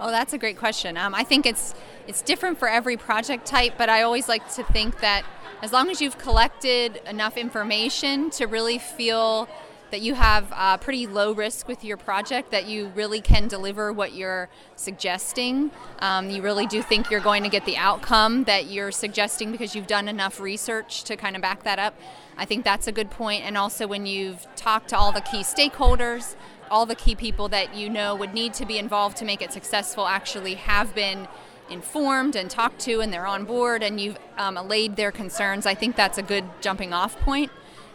Oh, 0.00 0.10
that's 0.10 0.32
a 0.32 0.38
great 0.38 0.58
question. 0.58 0.96
Um, 0.96 1.14
I 1.14 1.22
think 1.22 1.46
it's 1.46 1.74
it's 2.06 2.20
different 2.20 2.58
for 2.58 2.68
every 2.68 2.96
project 2.96 3.46
type, 3.46 3.74
but 3.78 3.88
I 3.88 4.02
always 4.02 4.28
like 4.28 4.52
to 4.54 4.64
think 4.64 5.00
that 5.00 5.24
as 5.62 5.72
long 5.72 5.88
as 5.88 6.00
you've 6.00 6.18
collected 6.18 7.00
enough 7.06 7.36
information 7.36 8.30
to 8.30 8.46
really 8.46 8.78
feel 8.78 9.48
that 9.90 10.00
you 10.00 10.14
have 10.14 10.52
uh, 10.52 10.76
pretty 10.76 11.06
low 11.06 11.32
risk 11.32 11.68
with 11.68 11.84
your 11.84 11.96
project, 11.96 12.50
that 12.50 12.66
you 12.66 12.90
really 12.96 13.20
can 13.20 13.46
deliver 13.46 13.92
what 13.92 14.12
you're 14.12 14.48
suggesting. 14.74 15.70
Um, 16.00 16.30
you 16.30 16.42
really 16.42 16.66
do 16.66 16.82
think 16.82 17.12
you're 17.12 17.20
going 17.20 17.44
to 17.44 17.48
get 17.48 17.64
the 17.64 17.76
outcome 17.76 18.42
that 18.44 18.66
you're 18.66 18.90
suggesting 18.90 19.52
because 19.52 19.76
you've 19.76 19.86
done 19.86 20.08
enough 20.08 20.40
research 20.40 21.04
to 21.04 21.16
kind 21.16 21.36
of 21.36 21.42
back 21.42 21.62
that 21.62 21.78
up. 21.78 21.96
I 22.36 22.44
think 22.44 22.64
that's 22.64 22.88
a 22.88 22.92
good 22.92 23.10
point. 23.10 23.44
And 23.44 23.56
also, 23.56 23.86
when 23.86 24.04
you've 24.04 24.44
talked 24.56 24.88
to 24.88 24.98
all 24.98 25.12
the 25.12 25.20
key 25.20 25.42
stakeholders, 25.42 26.34
all 26.70 26.86
the 26.86 26.94
key 26.94 27.14
people 27.14 27.48
that 27.48 27.74
you 27.74 27.88
know 27.88 28.14
would 28.14 28.34
need 28.34 28.54
to 28.54 28.66
be 28.66 28.78
involved 28.78 29.16
to 29.18 29.24
make 29.24 29.42
it 29.42 29.52
successful 29.52 30.06
actually 30.06 30.54
have 30.54 30.94
been 30.94 31.28
informed 31.70 32.36
and 32.36 32.50
talked 32.50 32.78
to 32.80 33.00
and 33.00 33.12
they're 33.12 33.26
on 33.26 33.44
board 33.44 33.82
and 33.82 34.00
you've 34.00 34.18
um, 34.36 34.56
allayed 34.56 34.96
their 34.96 35.10
concerns, 35.10 35.66
I 35.66 35.74
think 35.74 35.96
that's 35.96 36.18
a 36.18 36.22
good 36.22 36.44
jumping 36.60 36.92
off 36.92 37.18
point. 37.20 37.50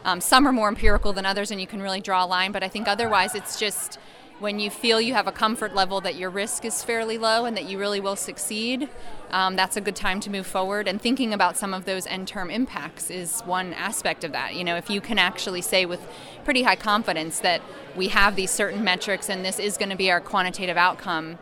Um, 0.05 0.21
some 0.21 0.47
are 0.47 0.51
more 0.51 0.69
empirical 0.69 1.13
than 1.13 1.25
others 1.25 1.51
and 1.51 1.59
you 1.59 1.67
can 1.67 1.81
really 1.81 2.01
draw 2.01 2.25
a 2.25 2.27
line, 2.27 2.51
but 2.51 2.63
I 2.63 2.67
think 2.67 2.87
otherwise 2.87 3.35
it's 3.35 3.59
just 3.59 3.99
when 4.39 4.59
you 4.59 4.69
feel 4.69 5.01
you 5.01 5.13
have 5.13 5.27
a 5.27 5.31
comfort 5.31 5.75
level 5.75 5.99
that 6.01 6.15
your 6.15 6.29
risk 6.29 6.63
is 6.63 6.83
fairly 6.83 7.17
low 7.17 7.45
and 7.45 7.57
that 7.57 7.65
you 7.65 7.77
really 7.77 7.99
will 7.99 8.15
succeed, 8.15 8.89
um, 9.31 9.55
that's 9.55 9.75
a 9.75 9.81
good 9.81 9.95
time 9.95 10.19
to 10.21 10.29
move 10.29 10.47
forward. 10.47 10.87
And 10.87 11.01
thinking 11.01 11.33
about 11.33 11.57
some 11.57 11.73
of 11.73 11.85
those 11.85 12.07
end 12.07 12.27
term 12.27 12.49
impacts 12.49 13.11
is 13.11 13.41
one 13.41 13.73
aspect 13.73 14.23
of 14.23 14.31
that. 14.31 14.55
You 14.55 14.63
know, 14.63 14.77
if 14.77 14.89
you 14.89 15.01
can 15.01 15.19
actually 15.19 15.61
say 15.61 15.85
with 15.85 15.99
pretty 16.45 16.63
high 16.63 16.77
confidence 16.77 17.39
that 17.41 17.61
we 17.95 18.07
have 18.07 18.35
these 18.35 18.51
certain 18.51 18.83
metrics 18.83 19.29
and 19.29 19.43
this 19.43 19.59
is 19.59 19.77
going 19.77 19.89
to 19.89 19.97
be 19.97 20.09
our 20.09 20.21
quantitative 20.21 20.77
outcome, 20.77 21.37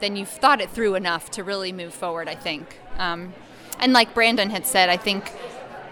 then 0.00 0.14
you've 0.16 0.28
thought 0.28 0.60
it 0.60 0.70
through 0.70 0.94
enough 0.94 1.30
to 1.32 1.42
really 1.42 1.72
move 1.72 1.92
forward, 1.92 2.28
I 2.28 2.36
think. 2.36 2.78
Um, 2.98 3.34
and 3.80 3.92
like 3.92 4.14
Brandon 4.14 4.50
had 4.50 4.66
said, 4.66 4.88
I 4.88 4.96
think 4.96 5.32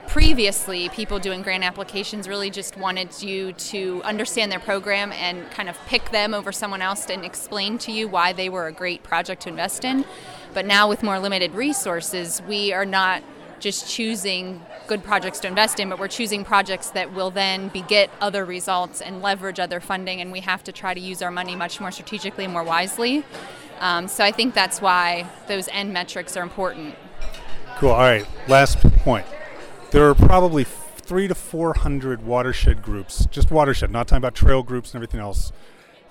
previously, 0.06 0.88
people 0.90 1.18
doing 1.18 1.42
grant 1.42 1.64
applications 1.64 2.28
really 2.28 2.50
just 2.50 2.76
wanted 2.76 3.23
you 3.23 3.52
to 3.52 4.02
understand 4.04 4.50
their 4.50 4.61
program 4.61 5.12
and 5.12 5.50
kind 5.50 5.68
of 5.68 5.78
pick 5.87 6.11
them 6.11 6.34
over 6.34 6.52
someone 6.52 6.82
else 6.82 7.08
and 7.11 7.25
explain 7.25 7.78
to 7.78 7.92
you 7.92 8.08
why 8.08 8.32
they 8.32 8.49
were 8.49 8.66
a 8.66 8.73
great 8.73 9.02
project 9.02 9.42
to 9.42 9.49
invest 9.49 9.84
in. 9.84 10.04
But 10.52 10.66
now, 10.66 10.88
with 10.88 11.02
more 11.02 11.18
limited 11.18 11.52
resources, 11.54 12.40
we 12.49 12.73
are 12.73 12.87
not 12.87 13.23
just 13.58 13.88
choosing 13.88 14.61
good 14.87 15.02
projects 15.02 15.40
to 15.40 15.49
invest 15.49 15.80
in, 15.80 15.88
but 15.88 15.99
we're 15.99 16.08
choosing 16.08 16.44
projects 16.44 16.90
that 16.90 17.12
will 17.12 17.30
then 17.30 17.68
beget 17.68 18.11
other 18.20 18.44
results 18.44 19.00
and 19.00 19.23
leverage 19.23 19.58
other 19.58 19.80
funding, 19.80 20.20
and 20.20 20.30
we 20.30 20.40
have 20.40 20.62
to 20.64 20.73
try 20.73 20.92
to 20.94 21.00
use 21.00 21.23
our 21.23 21.30
money 21.30 21.56
much 21.56 21.80
more 21.80 21.90
strategically 21.90 22.44
and 22.44 22.52
more 22.52 22.62
wisely. 22.62 23.25
Um, 23.80 24.06
so 24.06 24.23
I 24.23 24.32
think 24.32 24.54
that's 24.54 24.80
why 24.80 25.26
those 25.49 25.68
end 25.68 25.92
metrics 25.92 26.37
are 26.37 26.42
important. 26.42 26.94
Cool. 27.78 27.90
All 27.90 27.99
right. 27.99 28.26
Last 28.49 28.78
point. 28.99 29.26
There 29.95 30.09
are 30.09 30.15
probably 30.17 30.65
three 30.65 31.29
to 31.29 31.37
four 31.37 31.73
hundred 31.73 32.27
watershed 32.27 32.83
groups, 32.83 33.27
just 33.27 33.53
watershed, 33.53 33.93
not 33.93 34.09
talking 34.09 34.19
about 34.19 34.35
trail 34.35 34.65
groups 34.65 34.91
and 34.91 34.97
everything 34.97 35.21
else, 35.21 35.53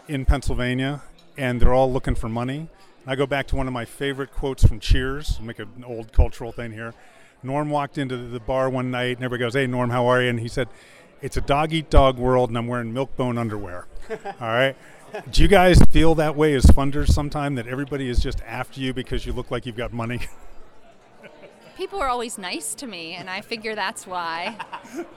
in 0.07 0.23
Pennsylvania, 0.23 1.01
and 1.35 1.59
they're 1.59 1.73
all 1.73 1.91
looking 1.91 2.15
for 2.15 2.29
money. 2.29 2.69
I 3.05 3.17
go 3.17 3.25
back 3.25 3.45
to 3.47 3.57
one 3.57 3.67
of 3.67 3.73
my 3.73 3.83
favorite 3.83 4.31
quotes 4.31 4.65
from 4.65 4.79
Cheers. 4.79 5.35
I'll 5.37 5.45
make 5.45 5.59
an 5.59 5.83
old 5.85 6.13
cultural 6.13 6.53
thing 6.53 6.71
here. 6.71 6.93
Norm 7.43 7.69
walked 7.69 7.97
into 7.97 8.15
the 8.15 8.39
bar 8.39 8.69
one 8.69 8.89
night 8.89 9.17
and 9.17 9.25
everybody 9.25 9.47
goes, 9.47 9.53
Hey, 9.53 9.67
Norm, 9.67 9.89
how 9.89 10.05
are 10.05 10.21
you? 10.21 10.29
And 10.29 10.39
he 10.39 10.47
said, 10.47 10.69
It's 11.21 11.35
a 11.35 11.41
dog 11.41 11.73
eat 11.73 11.89
dog 11.89 12.17
world 12.17 12.51
and 12.51 12.57
I'm 12.57 12.67
wearing 12.67 12.93
milk-bone 12.93 13.37
underwear. 13.37 13.87
All 14.09 14.47
right. 14.47 14.77
Do 15.29 15.41
you 15.41 15.49
guys 15.49 15.81
feel 15.91 16.15
that 16.15 16.37
way 16.37 16.53
as 16.53 16.63
funders 16.67 17.09
sometime 17.09 17.55
that 17.55 17.67
everybody 17.67 18.07
is 18.07 18.23
just 18.23 18.39
after 18.43 18.79
you 18.79 18.93
because 18.93 19.25
you 19.25 19.33
look 19.33 19.51
like 19.51 19.65
you've 19.65 19.75
got 19.75 19.91
money? 19.91 20.21
People 21.77 21.99
are 21.99 22.07
always 22.07 22.37
nice 22.37 22.75
to 22.75 22.87
me, 22.87 23.13
and 23.13 23.29
I 23.29 23.41
figure 23.41 23.75
that's 23.75 24.05
why. 24.05 24.57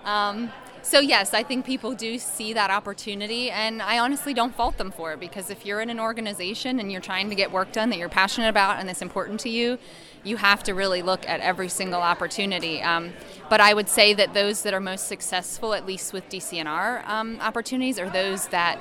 Um, 0.04 0.52
so, 0.82 1.00
yes, 1.00 1.34
I 1.34 1.42
think 1.42 1.66
people 1.66 1.92
do 1.92 2.16
see 2.16 2.52
that 2.52 2.70
opportunity, 2.70 3.50
and 3.50 3.82
I 3.82 3.98
honestly 3.98 4.32
don't 4.32 4.54
fault 4.54 4.78
them 4.78 4.92
for 4.92 5.12
it 5.12 5.18
because 5.18 5.50
if 5.50 5.66
you're 5.66 5.80
in 5.80 5.90
an 5.90 5.98
organization 5.98 6.78
and 6.78 6.92
you're 6.92 7.00
trying 7.00 7.28
to 7.28 7.34
get 7.34 7.50
work 7.50 7.72
done 7.72 7.90
that 7.90 7.98
you're 7.98 8.08
passionate 8.08 8.48
about 8.48 8.78
and 8.78 8.88
that's 8.88 9.02
important 9.02 9.40
to 9.40 9.48
you, 9.48 9.78
you 10.22 10.36
have 10.36 10.62
to 10.62 10.74
really 10.74 11.02
look 11.02 11.28
at 11.28 11.40
every 11.40 11.68
single 11.68 12.00
opportunity. 12.00 12.80
Um, 12.82 13.12
but 13.50 13.60
I 13.60 13.74
would 13.74 13.88
say 13.88 14.14
that 14.14 14.32
those 14.32 14.62
that 14.62 14.74
are 14.74 14.80
most 14.80 15.08
successful, 15.08 15.74
at 15.74 15.86
least 15.86 16.12
with 16.12 16.28
DCNR 16.28 17.06
um, 17.08 17.38
opportunities, 17.40 17.98
are 17.98 18.08
those 18.08 18.46
that 18.48 18.78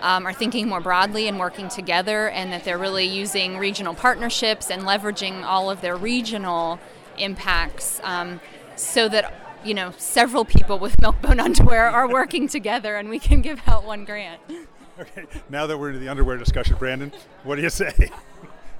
um, 0.00 0.26
are 0.26 0.32
thinking 0.32 0.68
more 0.68 0.80
broadly 0.80 1.28
and 1.28 1.38
working 1.38 1.68
together, 1.68 2.28
and 2.30 2.52
that 2.52 2.64
they're 2.64 2.78
really 2.78 3.06
using 3.06 3.58
regional 3.58 3.94
partnerships 3.94 4.70
and 4.70 4.82
leveraging 4.82 5.44
all 5.44 5.70
of 5.70 5.80
their 5.80 5.96
regional 5.96 6.80
impacts 7.18 8.00
um, 8.02 8.40
so 8.76 9.08
that 9.08 9.32
you 9.64 9.74
know 9.74 9.92
several 9.96 10.44
people 10.44 10.78
with 10.78 11.00
milk-bone 11.00 11.40
underwear 11.40 11.88
are 11.88 12.08
working 12.08 12.48
together 12.48 12.96
and 12.96 13.08
we 13.08 13.18
can 13.18 13.40
give 13.40 13.60
out 13.66 13.84
one 13.84 14.04
grant. 14.04 14.40
Okay, 14.96 15.24
now 15.50 15.66
that 15.66 15.76
we're 15.76 15.88
into 15.88 15.98
the 15.98 16.08
underwear 16.08 16.36
discussion, 16.38 16.76
Brandon, 16.78 17.10
what 17.42 17.56
do 17.56 17.62
you 17.62 17.68
say? 17.68 18.12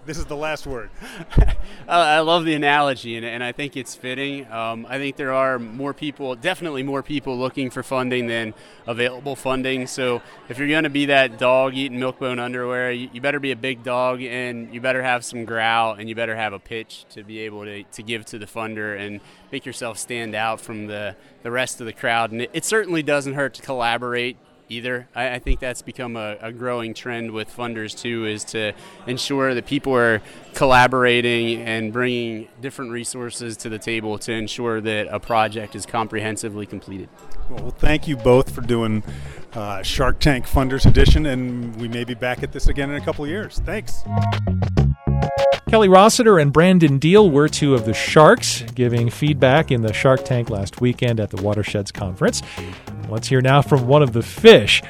This 0.06 0.18
is 0.18 0.26
the 0.26 0.36
last 0.36 0.66
word. 0.66 0.90
I 1.88 2.20
love 2.20 2.44
the 2.44 2.54
analogy, 2.54 3.16
and, 3.16 3.44
I 3.44 3.52
think 3.52 3.76
it's 3.76 3.94
fitting. 3.94 4.50
Um, 4.50 4.86
I 4.88 4.98
think 4.98 5.16
there 5.16 5.32
are 5.32 5.58
more 5.58 5.92
people, 5.92 6.34
definitely 6.34 6.82
more 6.82 7.02
people 7.02 7.38
looking 7.38 7.70
for 7.70 7.82
funding 7.82 8.26
than 8.26 8.54
available 8.86 9.36
funding. 9.36 9.86
So 9.86 10.22
if 10.48 10.58
you're 10.58 10.68
going 10.68 10.84
to 10.84 10.90
be 10.90 11.06
that 11.06 11.38
dog 11.38 11.74
eating 11.74 12.00
milk-bone 12.00 12.38
underwear, 12.38 12.90
you, 12.90 13.10
you, 13.12 13.20
better 13.20 13.40
be 13.40 13.50
a 13.52 13.56
big 13.56 13.82
dog, 13.82 14.22
and 14.22 14.72
you 14.72 14.80
better 14.80 15.02
have 15.02 15.24
some 15.24 15.44
growl, 15.44 15.94
and 15.94 16.08
you 16.08 16.14
better 16.14 16.36
have 16.36 16.52
a 16.52 16.58
pitch 16.58 17.04
to 17.10 17.22
be 17.22 17.40
able 17.40 17.64
to, 17.64 17.82
to 17.84 18.02
give 18.02 18.24
to 18.26 18.38
the 18.38 18.46
funder 18.46 18.98
and 18.98 19.20
make 19.52 19.66
yourself 19.66 19.98
stand 19.98 20.34
out 20.34 20.60
from 20.60 20.86
the, 20.86 21.16
the 21.42 21.50
rest 21.50 21.80
of 21.80 21.86
the 21.86 21.92
crowd. 21.92 22.32
And 22.32 22.42
it, 22.42 22.50
it 22.52 22.64
certainly 22.64 23.02
doesn't 23.02 23.34
hurt 23.34 23.54
to 23.54 23.62
collaborate 23.62 24.36
either. 24.74 25.08
I, 25.14 25.34
I 25.34 25.38
think 25.38 25.60
that's 25.60 25.82
become 25.82 26.16
a, 26.16 26.36
a, 26.40 26.52
growing 26.52 26.94
trend 26.94 27.30
with 27.30 27.54
funders 27.54 27.96
too, 27.96 28.26
is 28.26 28.44
to 28.44 28.72
ensure 29.06 29.54
that 29.54 29.66
people 29.66 29.94
are 29.94 30.20
collaborating 30.54 31.62
and 31.62 31.92
bringing 31.92 32.48
different 32.60 32.90
resources 32.90 33.56
to 33.58 33.68
the 33.68 33.78
table 33.78 34.18
to 34.18 34.32
ensure 34.32 34.80
that 34.80 35.08
a 35.10 35.20
project 35.20 35.74
is 35.74 35.86
comprehensively 35.86 36.66
completed. 36.66 37.08
Well, 37.50 37.70
thank 37.70 38.08
you 38.08 38.16
both 38.16 38.54
for 38.54 38.60
doing 38.60 39.02
uh, 39.52 39.82
Shark 39.82 40.18
Tank 40.18 40.46
Funders 40.46 40.86
Edition, 40.86 41.26
and 41.26 41.76
we 41.76 41.88
may 41.88 42.04
be 42.04 42.14
back 42.14 42.42
at 42.42 42.52
this 42.52 42.68
again 42.68 42.90
in 42.90 42.96
a 42.96 43.04
couple 43.04 43.24
of 43.24 43.30
years. 43.30 43.60
Thanks. 43.64 44.02
Kelly 45.74 45.88
Rossiter 45.88 46.38
and 46.38 46.52
Brandon 46.52 46.98
Deal 47.00 47.28
were 47.28 47.48
two 47.48 47.74
of 47.74 47.84
the 47.84 47.92
Sharks 47.92 48.62
giving 48.76 49.10
feedback 49.10 49.72
in 49.72 49.82
the 49.82 49.92
Shark 49.92 50.24
Tank 50.24 50.48
last 50.48 50.80
weekend 50.80 51.18
at 51.18 51.30
the 51.30 51.42
Watersheds 51.42 51.90
Conference. 51.90 52.42
Let's 53.08 53.26
hear 53.26 53.40
now 53.40 53.60
from 53.60 53.88
one 53.88 54.00
of 54.00 54.12
the 54.12 54.22
fish. 54.22 54.84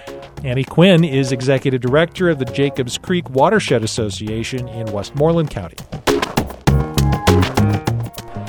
Annie 0.45 0.63
Quinn 0.63 1.03
is 1.03 1.33
Executive 1.33 1.81
Director 1.81 2.29
of 2.29 2.39
the 2.39 2.45
Jacobs 2.45 2.99
Creek 2.99 3.31
Watershed 3.31 3.83
Association 3.83 4.69
in 4.69 4.93
Westmoreland 4.93 5.51
County. 5.51 5.79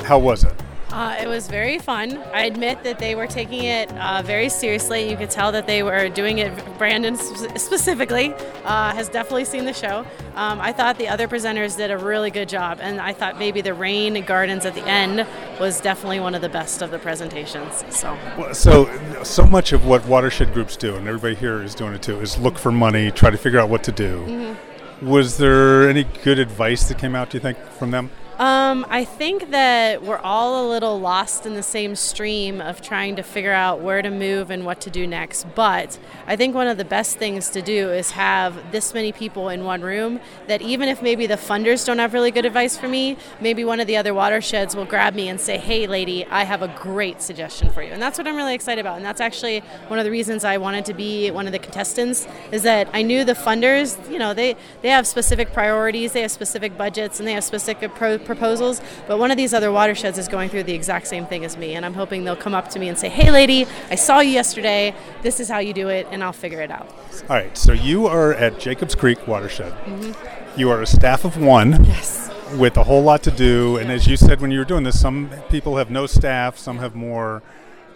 How 0.04 0.18
was 0.18 0.44
it? 0.44 0.52
Uh, 0.96 1.14
it 1.20 1.28
was 1.28 1.46
very 1.46 1.78
fun. 1.78 2.16
I 2.32 2.46
admit 2.46 2.82
that 2.84 2.98
they 2.98 3.14
were 3.14 3.26
taking 3.26 3.64
it 3.64 3.92
uh, 3.98 4.22
very 4.22 4.48
seriously. 4.48 5.10
You 5.10 5.18
could 5.18 5.28
tell 5.28 5.52
that 5.52 5.66
they 5.66 5.82
were 5.82 6.08
doing 6.08 6.38
it. 6.38 6.50
Brandon 6.78 7.16
specifically 7.16 8.32
uh, 8.64 8.94
has 8.94 9.10
definitely 9.10 9.44
seen 9.44 9.66
the 9.66 9.74
show. 9.74 10.06
Um, 10.36 10.58
I 10.58 10.72
thought 10.72 10.96
the 10.96 11.08
other 11.08 11.28
presenters 11.28 11.76
did 11.76 11.90
a 11.90 11.98
really 11.98 12.30
good 12.30 12.48
job, 12.48 12.78
and 12.80 12.98
I 12.98 13.12
thought 13.12 13.38
maybe 13.38 13.60
the 13.60 13.74
rain 13.74 14.24
gardens 14.24 14.64
at 14.64 14.74
the 14.74 14.84
end 14.84 15.26
was 15.60 15.82
definitely 15.82 16.20
one 16.20 16.34
of 16.34 16.40
the 16.40 16.48
best 16.48 16.80
of 16.80 16.90
the 16.90 16.98
presentations. 16.98 17.84
So, 17.90 18.16
well, 18.38 18.54
so 18.54 18.88
so 19.22 19.44
much 19.44 19.74
of 19.74 19.84
what 19.84 20.06
watershed 20.06 20.54
groups 20.54 20.78
do, 20.78 20.96
and 20.96 21.06
everybody 21.06 21.34
here 21.34 21.62
is 21.62 21.74
doing 21.74 21.92
it 21.92 22.00
too, 22.00 22.18
is 22.20 22.38
look 22.38 22.56
for 22.56 22.72
money, 22.72 23.10
try 23.10 23.28
to 23.28 23.36
figure 23.36 23.58
out 23.58 23.68
what 23.68 23.84
to 23.84 23.92
do. 23.92 24.24
Mm-hmm. 24.26 25.06
Was 25.06 25.36
there 25.36 25.90
any 25.90 26.04
good 26.04 26.38
advice 26.38 26.88
that 26.88 26.96
came 26.96 27.14
out? 27.14 27.28
Do 27.28 27.36
you 27.36 27.42
think 27.42 27.58
from 27.58 27.90
them? 27.90 28.10
Um, 28.38 28.84
I 28.90 29.06
think 29.06 29.50
that 29.52 30.02
we're 30.02 30.18
all 30.18 30.66
a 30.66 30.68
little 30.68 31.00
lost 31.00 31.46
in 31.46 31.54
the 31.54 31.62
same 31.62 31.96
stream 31.96 32.60
of 32.60 32.82
trying 32.82 33.16
to 33.16 33.22
figure 33.22 33.52
out 33.52 33.80
where 33.80 34.02
to 34.02 34.10
move 34.10 34.50
and 34.50 34.66
what 34.66 34.78
to 34.82 34.90
do 34.90 35.06
next. 35.06 35.46
But 35.54 35.98
I 36.26 36.36
think 36.36 36.54
one 36.54 36.66
of 36.66 36.76
the 36.76 36.84
best 36.84 37.16
things 37.16 37.48
to 37.50 37.62
do 37.62 37.88
is 37.88 38.10
have 38.10 38.72
this 38.72 38.92
many 38.92 39.10
people 39.10 39.48
in 39.48 39.64
one 39.64 39.80
room 39.80 40.20
that 40.48 40.60
even 40.60 40.90
if 40.90 41.00
maybe 41.00 41.26
the 41.26 41.36
funders 41.36 41.86
don't 41.86 41.98
have 41.98 42.12
really 42.12 42.30
good 42.30 42.44
advice 42.44 42.76
for 42.76 42.88
me, 42.88 43.16
maybe 43.40 43.64
one 43.64 43.80
of 43.80 43.86
the 43.86 43.96
other 43.96 44.12
watersheds 44.12 44.76
will 44.76 44.84
grab 44.84 45.14
me 45.14 45.30
and 45.30 45.40
say, 45.40 45.56
hey, 45.56 45.86
lady, 45.86 46.26
I 46.26 46.44
have 46.44 46.60
a 46.60 46.68
great 46.68 47.22
suggestion 47.22 47.70
for 47.70 47.82
you. 47.82 47.88
And 47.88 48.02
that's 48.02 48.18
what 48.18 48.26
I'm 48.26 48.36
really 48.36 48.54
excited 48.54 48.82
about. 48.82 48.98
And 48.98 49.06
that's 49.06 49.22
actually 49.22 49.60
one 49.88 49.98
of 49.98 50.04
the 50.04 50.10
reasons 50.10 50.44
I 50.44 50.58
wanted 50.58 50.84
to 50.86 50.92
be 50.92 51.30
one 51.30 51.46
of 51.46 51.52
the 51.52 51.58
contestants 51.58 52.28
is 52.52 52.64
that 52.64 52.90
I 52.92 53.00
knew 53.00 53.24
the 53.24 53.32
funders, 53.32 53.96
you 54.12 54.18
know, 54.18 54.34
they, 54.34 54.56
they 54.82 54.90
have 54.90 55.06
specific 55.06 55.54
priorities, 55.54 56.12
they 56.12 56.20
have 56.20 56.30
specific 56.30 56.76
budgets, 56.76 57.18
and 57.18 57.26
they 57.26 57.32
have 57.32 57.42
specific 57.42 57.94
pro- 57.94 58.25
proposals, 58.26 58.80
but 59.06 59.18
one 59.18 59.30
of 59.30 59.36
these 59.36 59.54
other 59.54 59.72
watersheds 59.72 60.18
is 60.18 60.28
going 60.28 60.50
through 60.50 60.64
the 60.64 60.74
exact 60.74 61.06
same 61.06 61.24
thing 61.26 61.44
as 61.44 61.56
me, 61.56 61.74
and 61.74 61.86
I'm 61.86 61.94
hoping 61.94 62.24
they'll 62.24 62.36
come 62.36 62.54
up 62.54 62.68
to 62.70 62.78
me 62.78 62.88
and 62.88 62.98
say, 62.98 63.08
"Hey, 63.08 63.30
lady, 63.30 63.66
I 63.90 63.94
saw 63.94 64.20
you 64.20 64.30
yesterday. 64.30 64.94
This 65.22 65.40
is 65.40 65.48
how 65.48 65.58
you 65.58 65.72
do 65.72 65.88
it," 65.88 66.06
and 66.10 66.22
I'll 66.22 66.32
figure 66.32 66.60
it 66.60 66.70
out. 66.70 66.88
All 67.30 67.36
right. 67.36 67.56
So 67.56 67.72
you 67.72 68.06
are 68.06 68.34
at 68.34 68.60
Jacobs 68.60 68.94
Creek 68.94 69.26
Watershed. 69.26 69.72
Mm-hmm. 69.72 70.60
You 70.60 70.70
are 70.70 70.82
a 70.82 70.86
staff 70.86 71.24
of 71.24 71.36
one. 71.36 71.84
Yes. 71.84 72.30
With 72.58 72.76
a 72.76 72.84
whole 72.84 73.02
lot 73.02 73.22
to 73.24 73.30
do, 73.30 73.76
and 73.76 73.90
as 73.90 74.06
you 74.06 74.16
said 74.16 74.40
when 74.40 74.50
you 74.50 74.58
were 74.58 74.64
doing 74.64 74.84
this, 74.84 75.00
some 75.00 75.30
people 75.48 75.78
have 75.78 75.90
no 75.90 76.06
staff, 76.06 76.56
some 76.56 76.78
have 76.78 76.94
more. 76.94 77.42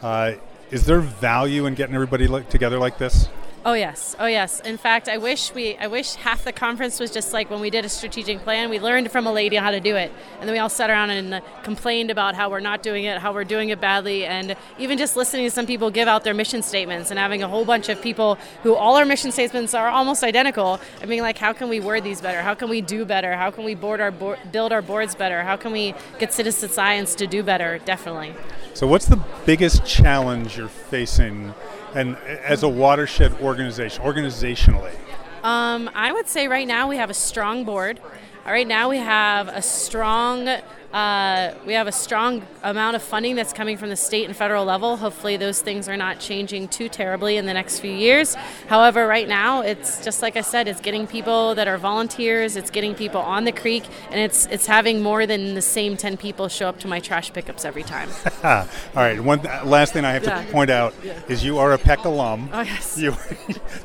Uh, 0.02 0.32
is 0.70 0.86
there 0.86 1.00
value 1.00 1.66
in 1.66 1.74
getting 1.74 1.94
everybody 1.94 2.26
together 2.44 2.78
like 2.78 2.98
this? 2.98 3.28
Oh 3.62 3.74
yes, 3.74 4.16
oh 4.18 4.24
yes. 4.24 4.60
In 4.60 4.78
fact, 4.78 5.06
I 5.06 5.18
wish 5.18 5.52
we, 5.52 5.76
I 5.76 5.86
wish 5.86 6.14
half 6.14 6.44
the 6.44 6.52
conference 6.52 6.98
was 6.98 7.10
just 7.10 7.34
like 7.34 7.50
when 7.50 7.60
we 7.60 7.68
did 7.68 7.84
a 7.84 7.90
strategic 7.90 8.38
plan. 8.38 8.70
We 8.70 8.80
learned 8.80 9.10
from 9.12 9.26
a 9.26 9.32
lady 9.32 9.56
how 9.56 9.70
to 9.70 9.80
do 9.80 9.96
it, 9.96 10.10
and 10.38 10.48
then 10.48 10.54
we 10.54 10.58
all 10.58 10.70
sat 10.70 10.88
around 10.88 11.10
and 11.10 11.34
uh, 11.34 11.40
complained 11.62 12.10
about 12.10 12.34
how 12.34 12.48
we're 12.48 12.60
not 12.60 12.82
doing 12.82 13.04
it, 13.04 13.18
how 13.18 13.34
we're 13.34 13.44
doing 13.44 13.68
it 13.68 13.78
badly, 13.78 14.24
and 14.24 14.56
even 14.78 14.96
just 14.96 15.14
listening 15.14 15.44
to 15.44 15.50
some 15.50 15.66
people 15.66 15.90
give 15.90 16.08
out 16.08 16.24
their 16.24 16.32
mission 16.32 16.62
statements 16.62 17.10
and 17.10 17.18
having 17.18 17.42
a 17.42 17.48
whole 17.48 17.66
bunch 17.66 17.90
of 17.90 18.00
people 18.00 18.38
who 18.62 18.74
all 18.74 18.96
our 18.96 19.04
mission 19.04 19.30
statements 19.30 19.74
are 19.74 19.90
almost 19.90 20.24
identical. 20.24 20.80
I 21.02 21.04
mean, 21.04 21.20
like, 21.20 21.36
how 21.36 21.52
can 21.52 21.68
we 21.68 21.80
word 21.80 22.02
these 22.02 22.22
better? 22.22 22.40
How 22.40 22.54
can 22.54 22.70
we 22.70 22.80
do 22.80 23.04
better? 23.04 23.36
How 23.36 23.50
can 23.50 23.64
we 23.64 23.74
board 23.74 24.00
our 24.00 24.10
bo- 24.10 24.38
build 24.50 24.72
our 24.72 24.80
boards 24.80 25.14
better? 25.14 25.42
How 25.42 25.58
can 25.58 25.72
we 25.72 25.94
get 26.18 26.32
citizen 26.32 26.70
science 26.70 27.14
to 27.16 27.26
do 27.26 27.42
better? 27.42 27.78
Definitely. 27.84 28.34
So, 28.72 28.86
what's 28.86 29.04
the 29.04 29.22
biggest 29.44 29.84
challenge 29.84 30.56
you're 30.56 30.68
facing? 30.68 31.52
And 31.94 32.16
as 32.16 32.62
a 32.62 32.68
watershed 32.68 33.32
organization, 33.40 34.02
organizationally? 34.04 34.94
Um, 35.42 35.90
I 35.94 36.12
would 36.12 36.28
say 36.28 36.48
right 36.48 36.66
now 36.66 36.88
we 36.88 36.96
have 36.96 37.10
a 37.10 37.14
strong 37.14 37.64
board. 37.64 38.00
Right 38.44 38.66
now 38.66 38.88
we 38.88 38.98
have 38.98 39.48
a 39.48 39.62
strong 39.62 40.48
Uh, 40.92 41.54
we 41.66 41.72
have 41.74 41.86
a 41.86 41.92
strong 41.92 42.42
amount 42.64 42.96
of 42.96 43.02
funding 43.02 43.36
that's 43.36 43.52
coming 43.52 43.76
from 43.76 43.90
the 43.90 43.96
state 43.96 44.24
and 44.26 44.36
federal 44.36 44.64
level. 44.64 44.96
Hopefully, 44.96 45.36
those 45.36 45.62
things 45.62 45.88
are 45.88 45.96
not 45.96 46.18
changing 46.18 46.66
too 46.66 46.88
terribly 46.88 47.36
in 47.36 47.46
the 47.46 47.54
next 47.54 47.78
few 47.78 47.92
years. 47.92 48.34
However, 48.66 49.06
right 49.06 49.28
now, 49.28 49.60
it's 49.62 50.02
just 50.04 50.20
like 50.20 50.36
I 50.36 50.40
said, 50.40 50.66
it's 50.66 50.80
getting 50.80 51.06
people 51.06 51.54
that 51.54 51.68
are 51.68 51.78
volunteers, 51.78 52.56
it's 52.56 52.70
getting 52.70 52.96
people 52.96 53.20
on 53.20 53.44
the 53.44 53.52
creek, 53.52 53.84
and 54.10 54.18
it's 54.18 54.46
it's 54.46 54.66
having 54.66 55.00
more 55.00 55.26
than 55.26 55.54
the 55.54 55.62
same 55.62 55.96
10 55.96 56.16
people 56.16 56.48
show 56.48 56.68
up 56.68 56.80
to 56.80 56.88
my 56.88 56.98
trash 56.98 57.32
pickups 57.32 57.64
every 57.64 57.84
time. 57.84 58.08
All 58.42 58.66
right, 58.96 59.20
one 59.20 59.40
th- 59.40 59.64
last 59.64 59.92
thing 59.92 60.04
I 60.04 60.12
have 60.12 60.24
Yeah. 60.24 60.44
to 60.44 60.50
point 60.52 60.70
out 60.70 60.92
Yeah. 61.04 61.12
is 61.28 61.44
you 61.44 61.58
are 61.58 61.72
a 61.72 61.78
PEC 61.78 62.04
alum. 62.04 62.50
Oh, 62.52 62.62
yes. 62.62 62.98
You, 63.00 63.14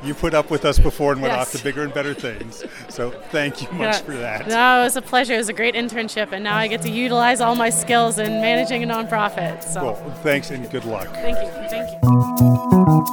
you 0.03 0.13
put 0.15 0.33
up 0.33 0.49
with 0.49 0.65
us 0.65 0.79
before 0.79 1.11
and 1.13 1.21
went 1.21 1.33
Yes. 1.35 1.53
off 1.53 1.57
to 1.59 1.63
bigger 1.63 1.83
and 1.83 1.93
better 1.93 2.13
things. 2.15 2.63
So 2.89 3.11
thank 3.29 3.61
you 3.61 3.67
much 3.73 3.95
Yeah. 3.95 3.99
for 4.01 4.13
that. 4.13 4.47
No, 4.47 4.81
it 4.81 4.83
was 4.85 4.95
a 4.97 5.01
pleasure. 5.03 5.35
It 5.35 5.37
was 5.37 5.49
a 5.49 5.53
great 5.53 5.75
internship, 5.75 6.31
and 6.31 6.43
now 6.43 6.55
I 6.57 6.67
get 6.67 6.81
to 6.81 6.89
utilize 6.95 7.41
all 7.41 7.55
my 7.55 7.69
skills 7.69 8.17
in 8.19 8.41
managing 8.41 8.83
a 8.83 8.87
nonprofit. 8.87 9.63
So, 9.63 9.83
Well, 9.83 9.95
thanks 10.23 10.51
and 10.51 10.69
good 10.69 10.85
luck. 10.85 11.07
thank 11.13 11.37
you. 11.37 11.51
Thank 11.69 11.91
you. 11.91 13.05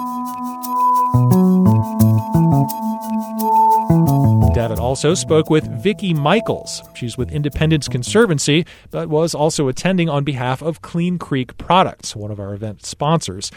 Davitt 4.54 4.78
also 4.78 5.14
spoke 5.14 5.48
with 5.50 5.66
Vicki 5.82 6.12
Michaels. 6.12 6.82
She's 6.94 7.16
with 7.16 7.32
Independence 7.32 7.88
Conservancy, 7.88 8.66
but 8.90 9.08
was 9.08 9.34
also 9.34 9.66
attending 9.68 10.08
on 10.08 10.24
behalf 10.24 10.60
of 10.62 10.82
Clean 10.82 11.18
Creek 11.18 11.56
Products, 11.56 12.14
one 12.14 12.30
of 12.30 12.38
our 12.38 12.52
event 12.52 12.84
sponsors. 12.84 13.50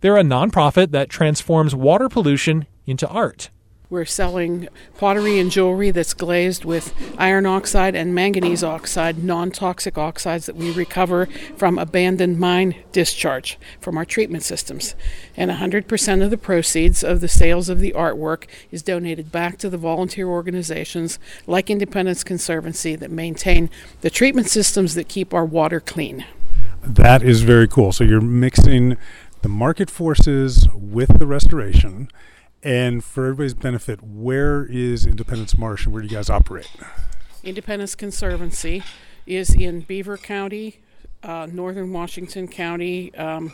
They're 0.00 0.16
a 0.16 0.22
nonprofit 0.22 0.90
that 0.92 1.10
transforms 1.10 1.74
water 1.74 2.08
pollution 2.08 2.66
into 2.86 3.06
art. 3.08 3.50
We're 3.90 4.04
selling 4.04 4.68
pottery 4.98 5.38
and 5.38 5.50
jewelry 5.50 5.92
that's 5.92 6.12
glazed 6.12 6.62
with 6.62 6.92
iron 7.16 7.46
oxide 7.46 7.94
and 7.94 8.14
manganese 8.14 8.62
oxide, 8.62 9.24
non 9.24 9.50
toxic 9.50 9.96
oxides 9.96 10.44
that 10.44 10.56
we 10.56 10.70
recover 10.70 11.26
from 11.56 11.78
abandoned 11.78 12.38
mine 12.38 12.74
discharge 12.92 13.58
from 13.80 13.96
our 13.96 14.04
treatment 14.04 14.42
systems. 14.42 14.94
And 15.38 15.50
100% 15.50 16.22
of 16.22 16.28
the 16.28 16.36
proceeds 16.36 17.02
of 17.02 17.22
the 17.22 17.28
sales 17.28 17.70
of 17.70 17.80
the 17.80 17.92
artwork 17.92 18.44
is 18.70 18.82
donated 18.82 19.32
back 19.32 19.56
to 19.56 19.70
the 19.70 19.78
volunteer 19.78 20.28
organizations 20.28 21.18
like 21.46 21.70
Independence 21.70 22.22
Conservancy 22.22 22.94
that 22.94 23.10
maintain 23.10 23.70
the 24.02 24.10
treatment 24.10 24.48
systems 24.48 24.96
that 24.96 25.08
keep 25.08 25.32
our 25.32 25.46
water 25.46 25.80
clean. 25.80 26.26
That 26.82 27.22
is 27.22 27.40
very 27.40 27.66
cool. 27.66 27.92
So 27.92 28.04
you're 28.04 28.20
mixing 28.20 28.98
the 29.40 29.48
market 29.48 29.88
forces 29.88 30.68
with 30.74 31.18
the 31.18 31.26
restoration. 31.26 32.10
And 32.62 33.04
for 33.04 33.24
everybody's 33.24 33.54
benefit, 33.54 34.02
where 34.02 34.64
is 34.64 35.06
Independence 35.06 35.56
Marsh 35.56 35.84
and 35.84 35.92
where 35.92 36.02
do 36.02 36.08
you 36.08 36.14
guys 36.14 36.28
operate? 36.28 36.68
Independence 37.44 37.94
Conservancy 37.94 38.82
is 39.26 39.54
in 39.54 39.82
Beaver 39.82 40.16
County, 40.16 40.80
uh, 41.22 41.46
northern 41.50 41.92
Washington 41.92 42.48
County, 42.48 43.14
um, 43.14 43.52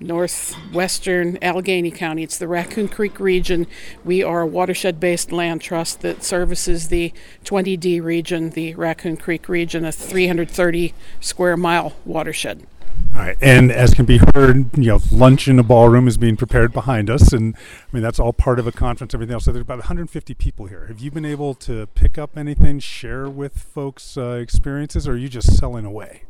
northwestern 0.00 1.36
Allegheny 1.42 1.90
County. 1.90 2.22
It's 2.22 2.38
the 2.38 2.48
Raccoon 2.48 2.88
Creek 2.88 3.20
region. 3.20 3.66
We 4.02 4.22
are 4.22 4.40
a 4.40 4.46
watershed 4.46 4.98
based 4.98 5.30
land 5.30 5.60
trust 5.60 6.00
that 6.00 6.24
services 6.24 6.88
the 6.88 7.12
20D 7.44 8.02
region, 8.02 8.50
the 8.50 8.74
Raccoon 8.76 9.18
Creek 9.18 9.46
region, 9.46 9.84
a 9.84 9.92
330 9.92 10.94
square 11.20 11.56
mile 11.58 11.94
watershed. 12.06 12.66
All 13.14 13.22
right, 13.22 13.36
and 13.40 13.72
as 13.72 13.92
can 13.92 14.06
be 14.06 14.20
heard, 14.34 14.76
you 14.78 14.86
know, 14.86 15.00
lunch 15.10 15.48
in 15.48 15.58
a 15.58 15.62
ballroom 15.62 16.06
is 16.06 16.16
being 16.16 16.36
prepared 16.36 16.72
behind 16.72 17.10
us, 17.10 17.32
and 17.32 17.56
I 17.56 17.96
mean 17.96 18.02
that's 18.02 18.20
all 18.20 18.32
part 18.32 18.58
of 18.58 18.66
a 18.66 18.72
conference. 18.72 19.14
Everything 19.14 19.34
else. 19.34 19.44
So 19.44 19.52
there's 19.52 19.62
about 19.62 19.78
150 19.78 20.34
people 20.34 20.66
here. 20.66 20.86
Have 20.86 21.00
you 21.00 21.10
been 21.10 21.24
able 21.24 21.54
to 21.54 21.86
pick 21.88 22.18
up 22.18 22.38
anything, 22.38 22.78
share 22.78 23.28
with 23.28 23.58
folks 23.58 24.16
uh, 24.16 24.38
experiences, 24.40 25.08
or 25.08 25.12
are 25.12 25.16
you 25.16 25.28
just 25.28 25.56
selling 25.56 25.84
away? 25.84 26.22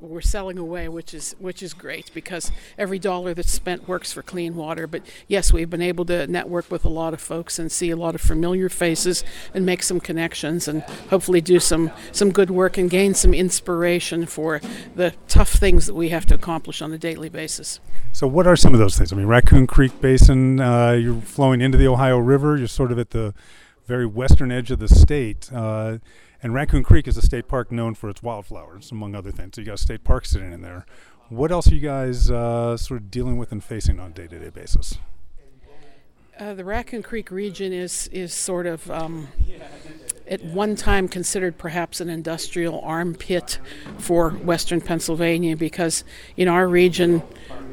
We're 0.00 0.20
selling 0.20 0.58
away, 0.58 0.88
which 0.88 1.12
is 1.12 1.34
which 1.38 1.62
is 1.62 1.74
great 1.74 2.10
because 2.14 2.52
every 2.76 2.98
dollar 2.98 3.34
that's 3.34 3.50
spent 3.50 3.88
works 3.88 4.12
for 4.12 4.22
clean 4.22 4.54
water. 4.54 4.86
But 4.86 5.02
yes, 5.26 5.52
we've 5.52 5.70
been 5.70 5.82
able 5.82 6.04
to 6.06 6.26
network 6.26 6.70
with 6.70 6.84
a 6.84 6.88
lot 6.88 7.14
of 7.14 7.20
folks 7.20 7.58
and 7.58 7.70
see 7.70 7.90
a 7.90 7.96
lot 7.96 8.14
of 8.14 8.20
familiar 8.20 8.68
faces 8.68 9.24
and 9.54 9.66
make 9.66 9.82
some 9.82 10.00
connections 10.00 10.68
and 10.68 10.82
hopefully 11.10 11.40
do 11.40 11.58
some 11.58 11.90
some 12.12 12.30
good 12.30 12.50
work 12.50 12.78
and 12.78 12.90
gain 12.90 13.14
some 13.14 13.34
inspiration 13.34 14.26
for 14.26 14.60
the 14.94 15.14
tough 15.26 15.50
things 15.50 15.86
that 15.86 15.94
we 15.94 16.10
have 16.10 16.26
to 16.26 16.34
accomplish 16.34 16.80
on 16.80 16.92
a 16.92 16.98
daily 16.98 17.28
basis. 17.28 17.80
So, 18.12 18.26
what 18.26 18.46
are 18.46 18.56
some 18.56 18.74
of 18.74 18.80
those 18.80 18.96
things? 18.96 19.12
I 19.12 19.16
mean, 19.16 19.26
Raccoon 19.26 19.66
Creek 19.66 20.00
Basin, 20.00 20.60
uh, 20.60 20.92
you're 20.92 21.20
flowing 21.20 21.60
into 21.60 21.78
the 21.78 21.88
Ohio 21.88 22.18
River. 22.18 22.56
You're 22.56 22.68
sort 22.68 22.92
of 22.92 22.98
at 22.98 23.10
the 23.10 23.34
very 23.86 24.06
western 24.06 24.52
edge 24.52 24.70
of 24.70 24.78
the 24.78 24.88
state. 24.88 25.50
Uh, 25.52 25.98
and 26.42 26.54
Raccoon 26.54 26.82
Creek 26.82 27.08
is 27.08 27.16
a 27.16 27.22
state 27.22 27.48
park 27.48 27.72
known 27.72 27.94
for 27.94 28.08
its 28.08 28.22
wildflowers, 28.22 28.90
among 28.90 29.14
other 29.14 29.30
things. 29.30 29.52
So, 29.54 29.60
you 29.60 29.66
got 29.66 29.74
a 29.74 29.78
state 29.78 30.04
park 30.04 30.24
sitting 30.24 30.52
in 30.52 30.62
there. 30.62 30.86
What 31.28 31.52
else 31.52 31.70
are 31.70 31.74
you 31.74 31.80
guys 31.80 32.30
uh, 32.30 32.76
sort 32.76 33.00
of 33.00 33.10
dealing 33.10 33.36
with 33.36 33.52
and 33.52 33.62
facing 33.62 34.00
on 34.00 34.10
a 34.10 34.14
day 34.14 34.26
to 34.28 34.38
day 34.38 34.50
basis? 34.50 34.98
Uh, 36.38 36.54
the 36.54 36.64
Raccoon 36.64 37.02
Creek 37.02 37.30
region 37.32 37.72
is 37.72 38.08
is 38.12 38.32
sort 38.32 38.66
of 38.66 38.88
um, 38.90 39.26
at 40.28 40.42
one 40.44 40.76
time 40.76 41.08
considered 41.08 41.58
perhaps 41.58 42.00
an 42.00 42.08
industrial 42.08 42.80
armpit 42.80 43.58
for 43.98 44.30
Western 44.30 44.80
Pennsylvania 44.80 45.56
because 45.56 46.04
in 46.36 46.46
our 46.46 46.68
region 46.68 47.22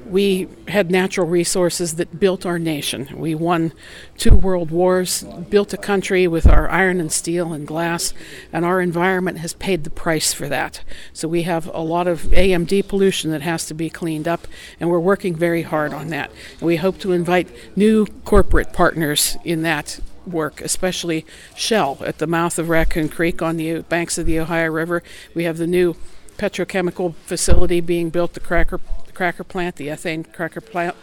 we 0.06 0.48
had 0.68 0.92
natural 0.92 1.28
resources 1.28 1.96
that 1.96 2.20
built 2.20 2.46
our 2.46 2.60
nation. 2.60 3.10
We 3.16 3.34
won 3.34 3.74
two 4.18 4.36
world 4.36 4.72
wars, 4.72 5.24
built 5.50 5.74
a 5.74 5.78
country 5.78 6.28
with 6.28 6.46
our 6.46 6.70
iron 6.70 7.00
and 7.00 7.12
steel 7.12 7.54
and 7.54 7.68
glass, 7.68 8.14
and 8.54 8.64
our 8.64 8.82
environment 8.82 9.40
has 9.40 9.54
paid 9.54 9.84
the 9.84 9.90
price 9.90 10.34
for 10.34 10.48
that. 10.48 10.82
So 11.14 11.28
we 11.28 11.44
have 11.44 11.68
a 11.74 11.82
lot 11.82 12.08
of 12.08 12.22
AMD 12.24 12.88
pollution 12.88 13.32
that 13.32 13.42
has 13.42 13.66
to 13.68 13.74
be 13.74 13.90
cleaned 13.90 14.28
up, 14.28 14.48
and 14.80 14.90
we're 14.90 15.00
working 15.00 15.36
very 15.36 15.64
hard 15.64 15.94
on 15.94 16.10
that. 16.10 16.32
And 16.60 16.68
we 16.68 16.78
hope 16.78 17.00
to 17.00 17.12
invite 17.12 17.50
new 17.76 18.06
corporate 18.24 18.74
partners 18.74 19.38
in 19.44 19.64
that 19.64 20.00
work, 20.28 20.62
especially 20.62 21.26
Shell 21.56 22.00
at 22.06 22.20
the 22.20 22.28
mouth 22.28 22.58
of 22.60 22.70
Raccoon 22.70 23.10
Creek 23.10 23.42
on 23.42 23.58
the 23.58 23.82
banks 23.82 24.18
of 24.18 24.26
the 24.26 24.40
Ohio 24.40 24.72
River. 24.72 25.04
We 25.34 25.44
have 25.44 25.58
the 25.58 25.68
new 25.68 25.96
petrochemical 26.38 27.16
facility 27.26 27.82
being 27.82 28.10
built, 28.10 28.34
the 28.34 28.40
cracker 28.40 28.80
cracker 29.16 29.44
plant, 29.44 29.78
the 29.78 29.88
ethane 29.88 30.32
cracker 30.32 30.62
plant, 30.62 30.96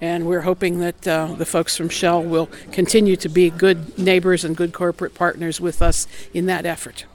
and 0.00 0.26
we're 0.26 0.42
hoping 0.42 0.78
that 0.80 1.08
uh, 1.08 1.34
the 1.34 1.46
folks 1.46 1.76
from 1.76 1.88
Shell 1.88 2.22
will 2.22 2.46
continue 2.70 3.16
to 3.16 3.28
be 3.28 3.50
good 3.50 3.98
neighbors 3.98 4.44
and 4.44 4.56
good 4.56 4.72
corporate 4.72 5.14
partners 5.14 5.60
with 5.60 5.82
us 5.82 6.06
in 6.32 6.46
that 6.46 6.66
effort. 6.66 7.06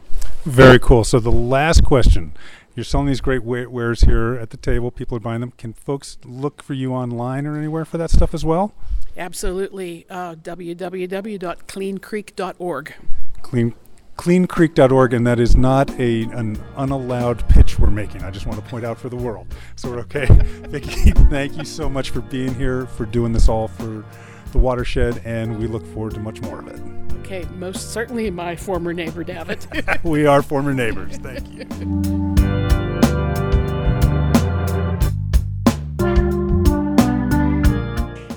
Very 0.43 0.79
cool. 0.79 1.03
So, 1.03 1.19
the 1.19 1.31
last 1.31 1.83
question 1.83 2.33
you're 2.79 2.85
selling 2.85 3.07
these 3.07 3.19
great 3.19 3.43
wa- 3.43 3.67
wares 3.67 3.99
here 4.01 4.35
at 4.35 4.51
the 4.51 4.57
table, 4.57 4.89
people 4.89 5.17
are 5.17 5.19
buying 5.19 5.41
them. 5.41 5.51
Can 5.57 5.73
folks 5.73 6.17
look 6.23 6.63
for 6.63 6.73
you 6.73 6.93
online 6.93 7.45
or 7.45 7.57
anywhere 7.57 7.83
for 7.83 7.97
that 7.97 8.09
stuff 8.09 8.33
as 8.33 8.45
well? 8.45 8.73
Absolutely. 9.17 10.05
Uh, 10.09 10.35
www.cleancreek.org. 10.35 12.93
Clean, 13.41 13.73
cleancreek.org, 14.19 15.13
and 15.13 15.25
that 15.25 15.39
is 15.39 15.55
not 15.55 15.89
a 15.97 16.23
an 16.23 16.61
unallowed 16.75 17.47
pitch 17.47 17.79
we're 17.79 17.89
making. 17.89 18.21
I 18.21 18.31
just 18.31 18.45
want 18.45 18.61
to 18.61 18.69
point 18.69 18.83
out 18.83 18.99
for 18.99 19.07
the 19.07 19.15
world. 19.15 19.47
So 19.77 19.89
we're 19.89 19.99
okay. 19.99 20.25
Vicki, 20.67 21.11
thank 21.29 21.55
you 21.55 21.63
so 21.63 21.89
much 21.89 22.09
for 22.09 22.19
being 22.19 22.53
here, 22.55 22.85
for 22.85 23.05
doing 23.05 23.31
this 23.31 23.47
all 23.47 23.69
for 23.69 24.03
the 24.51 24.57
watershed, 24.57 25.21
and 25.23 25.57
we 25.57 25.67
look 25.67 25.85
forward 25.93 26.15
to 26.15 26.19
much 26.19 26.41
more 26.41 26.59
of 26.59 26.67
it. 26.67 26.81
Okay, 27.19 27.47
most 27.55 27.93
certainly 27.93 28.29
my 28.29 28.57
former 28.57 28.91
neighbor, 28.91 29.23
Davitt. 29.23 30.03
we 30.03 30.25
are 30.25 30.41
former 30.41 30.73
neighbors. 30.73 31.15
Thank 31.15 31.49
you. 31.53 31.63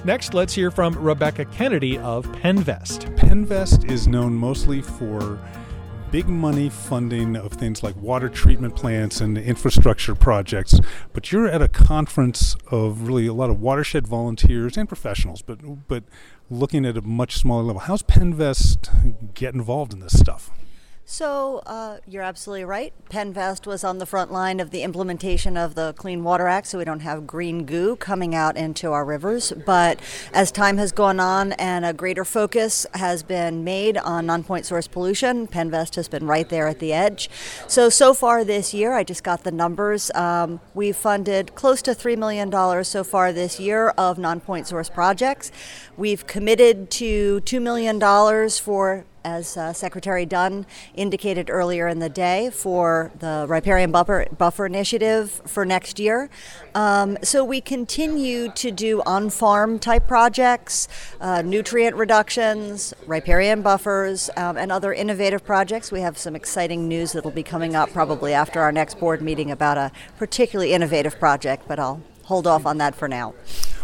Next, 0.04 0.32
let's 0.32 0.52
hear 0.52 0.70
from 0.70 0.94
Rebecca 0.96 1.44
Kennedy 1.46 1.98
of 1.98 2.30
PENNVEST. 2.34 3.16
PENNVEST 3.16 3.90
is 3.90 4.06
known 4.06 4.34
mostly 4.34 4.80
for 4.80 5.40
big 6.12 6.28
money 6.28 6.68
funding 6.68 7.36
of 7.36 7.54
things 7.54 7.82
like 7.82 7.96
water 7.96 8.28
treatment 8.28 8.76
plants 8.76 9.18
and 9.22 9.38
infrastructure 9.38 10.14
projects. 10.14 10.78
But 11.14 11.32
you're 11.32 11.48
at 11.48 11.62
a 11.62 11.68
conference 11.68 12.54
of 12.70 13.08
really 13.08 13.26
a 13.26 13.32
lot 13.32 13.48
of 13.48 13.60
watershed 13.60 14.06
volunteers 14.06 14.76
and 14.76 14.86
professionals, 14.86 15.40
but 15.40 15.88
but 15.88 16.04
looking 16.50 16.84
at 16.84 16.98
a 16.98 17.00
much 17.00 17.38
smaller 17.38 17.62
level. 17.62 17.80
How's 17.80 18.02
PENNVEST 18.02 19.32
get 19.32 19.54
involved 19.54 19.94
in 19.94 20.00
this 20.00 20.18
stuff? 20.18 20.50
So 21.04 21.62
uh, 21.66 21.98
you're 22.06 22.22
absolutely 22.22 22.64
right. 22.64 22.94
PENNVEST 23.10 23.66
was 23.66 23.84
on 23.84 23.98
the 23.98 24.06
front 24.06 24.32
line 24.32 24.60
of 24.60 24.70
the 24.70 24.82
implementation 24.82 25.56
of 25.56 25.74
the 25.74 25.92
Clean 25.94 26.22
Water 26.22 26.46
Act, 26.46 26.68
so 26.68 26.78
we 26.78 26.84
don't 26.84 27.00
have 27.00 27.26
green 27.26 27.66
goo 27.66 27.96
coming 27.96 28.34
out 28.34 28.56
into 28.56 28.92
our 28.92 29.04
rivers. 29.04 29.52
But 29.66 30.00
as 30.32 30.52
time 30.52 30.78
has 30.78 30.92
gone 30.92 31.18
on 31.20 31.52
and 31.52 31.84
a 31.84 31.92
greater 31.92 32.24
focus 32.24 32.86
has 32.94 33.22
been 33.22 33.64
made 33.64 33.98
on 33.98 34.26
non-point 34.26 34.64
source 34.64 34.86
pollution, 34.86 35.48
PENNVEST 35.48 35.96
has 35.96 36.08
been 36.08 36.26
right 36.26 36.48
there 36.48 36.68
at 36.68 36.78
the 36.78 36.92
edge. 36.92 37.28
So 37.66 37.88
so 37.88 38.14
far 38.14 38.44
this 38.44 38.72
year, 38.72 38.94
I 38.94 39.02
just 39.04 39.24
got 39.24 39.44
the 39.44 39.52
numbers. 39.52 40.10
Um, 40.14 40.60
we've 40.72 40.96
funded 40.96 41.54
close 41.54 41.82
to 41.82 41.94
three 41.94 42.16
million 42.16 42.48
dollars 42.48 42.88
so 42.88 43.02
far 43.04 43.32
this 43.32 43.58
year 43.58 43.88
of 43.98 44.18
non-point 44.18 44.68
source 44.68 44.88
projects. 44.88 45.50
We've 45.96 46.26
committed 46.26 46.90
to 46.92 47.40
two 47.40 47.60
million 47.60 47.98
dollars 47.98 48.58
for 48.58 49.04
as 49.24 49.56
uh, 49.56 49.72
Secretary 49.72 50.26
Dunn 50.26 50.66
indicated 50.94 51.50
earlier 51.50 51.88
in 51.88 51.98
the 51.98 52.08
day, 52.08 52.50
for 52.50 53.10
the 53.18 53.46
riparian 53.48 53.92
buffer, 53.92 54.26
buffer 54.36 54.66
initiative 54.66 55.42
for 55.46 55.64
next 55.64 55.98
year. 55.98 56.30
Um, 56.74 57.18
so 57.22 57.44
we 57.44 57.60
continue 57.60 58.50
to 58.52 58.70
do 58.70 59.02
on 59.06 59.30
farm 59.30 59.78
type 59.78 60.06
projects, 60.06 60.88
uh, 61.20 61.42
nutrient 61.42 61.96
reductions, 61.96 62.94
riparian 63.06 63.62
buffers, 63.62 64.30
um, 64.36 64.56
and 64.56 64.72
other 64.72 64.92
innovative 64.92 65.44
projects. 65.44 65.92
We 65.92 66.00
have 66.00 66.18
some 66.18 66.34
exciting 66.34 66.88
news 66.88 67.12
that 67.12 67.24
will 67.24 67.30
be 67.30 67.42
coming 67.42 67.76
up 67.76 67.92
probably 67.92 68.32
after 68.32 68.60
our 68.60 68.72
next 68.72 68.98
board 68.98 69.22
meeting 69.22 69.50
about 69.50 69.78
a 69.78 69.92
particularly 70.18 70.72
innovative 70.72 71.18
project, 71.18 71.64
but 71.68 71.78
I'll 71.78 72.02
hold 72.24 72.46
off 72.46 72.66
on 72.66 72.78
that 72.78 72.94
for 72.94 73.08
now. 73.08 73.34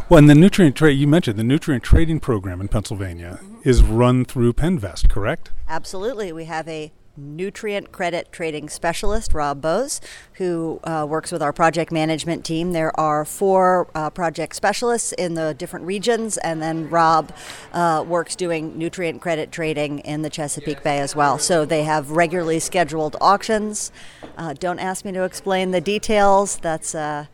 Well, 0.09 0.19
and 0.19 0.31
the 0.31 0.35
nutrient 0.35 0.75
trade, 0.75 0.99
you 0.99 1.07
mentioned 1.07 1.39
the 1.39 1.45
nutrient 1.45 1.85
trading 1.85 2.19
program 2.21 2.63
in 2.63 2.69
Pennsylvania 2.69 3.41
mm-hmm. 3.43 3.58
Is 3.69 3.83
run 3.83 4.25
through 4.25 4.55
PENNVEST, 4.55 5.11
correct? 5.11 5.51
Absolutely. 5.69 6.33
We 6.33 6.47
have 6.47 6.67
a 6.69 6.91
nutrient 7.19 7.93
credit 7.93 8.33
trading 8.33 8.71
specialist, 8.71 9.35
Rob 9.35 9.61
Bose, 9.61 10.01
who 10.37 10.81
uh, 10.85 11.05
works 11.07 11.31
with 11.31 11.43
our 11.43 11.53
project 11.53 11.93
management 11.93 12.47
team. 12.47 12.73
There 12.73 12.99
are 12.99 13.27
four 13.27 13.91
uh, 13.95 14.09
project 14.09 14.57
specialists 14.57 15.13
in 15.13 15.35
the 15.35 15.53
different 15.53 15.85
regions, 15.85 16.39
and 16.39 16.63
then 16.63 16.89
Rob 16.89 17.31
uh, 17.75 18.07
works 18.09 18.35
doing 18.35 18.79
nutrient 18.79 19.21
credit 19.21 19.53
trading 19.53 19.99
in 19.99 20.23
the 20.23 20.31
Chesapeake 20.31 20.83
Bay 20.83 20.99
as 21.01 21.15
well. 21.15 21.39
So 21.39 21.67
they 21.67 21.83
have 21.83 22.13
regularly 22.13 22.61
scheduled 22.61 23.17
auctions. 23.21 23.93
Uh, 24.39 24.55
don't 24.55 24.79
ask 24.79 25.05
me 25.05 25.13
to 25.13 25.25
explain 25.25 25.73
the 25.73 25.83
details. 25.83 26.57
That's 26.57 26.95
uh, 26.95 27.27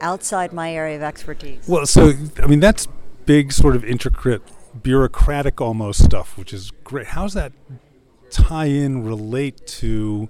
outside 0.00 0.50
my 0.50 0.72
area 0.72 0.96
of 0.96 1.02
expertise. 1.02 1.68
Well, 1.68 1.84
so 1.84 2.14
I 2.38 2.46
mean 2.46 2.60
that's 2.60 2.88
big, 3.26 3.52
sort 3.52 3.76
of 3.76 3.84
intricate, 3.84 4.40
bureaucratic 4.82 5.60
almost 5.60 6.04
stuff, 6.04 6.36
which 6.36 6.52
is 6.52 6.70
great. 6.82 7.08
How's 7.08 7.34
that 7.34 7.52
tie 8.30 8.66
in, 8.66 9.04
relate 9.04 9.66
to? 9.66 10.28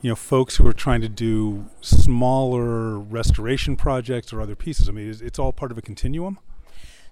You 0.00 0.08
know, 0.10 0.16
folks 0.16 0.56
who 0.56 0.66
are 0.66 0.72
trying 0.72 1.00
to 1.02 1.08
do 1.08 1.66
smaller 1.80 2.98
restoration 2.98 3.76
projects 3.76 4.32
or 4.32 4.40
other 4.40 4.56
pieces. 4.56 4.88
I 4.88 4.92
mean, 4.92 5.14
it's 5.20 5.38
all 5.38 5.52
part 5.52 5.70
of 5.70 5.78
a 5.78 5.82
continuum. 5.82 6.40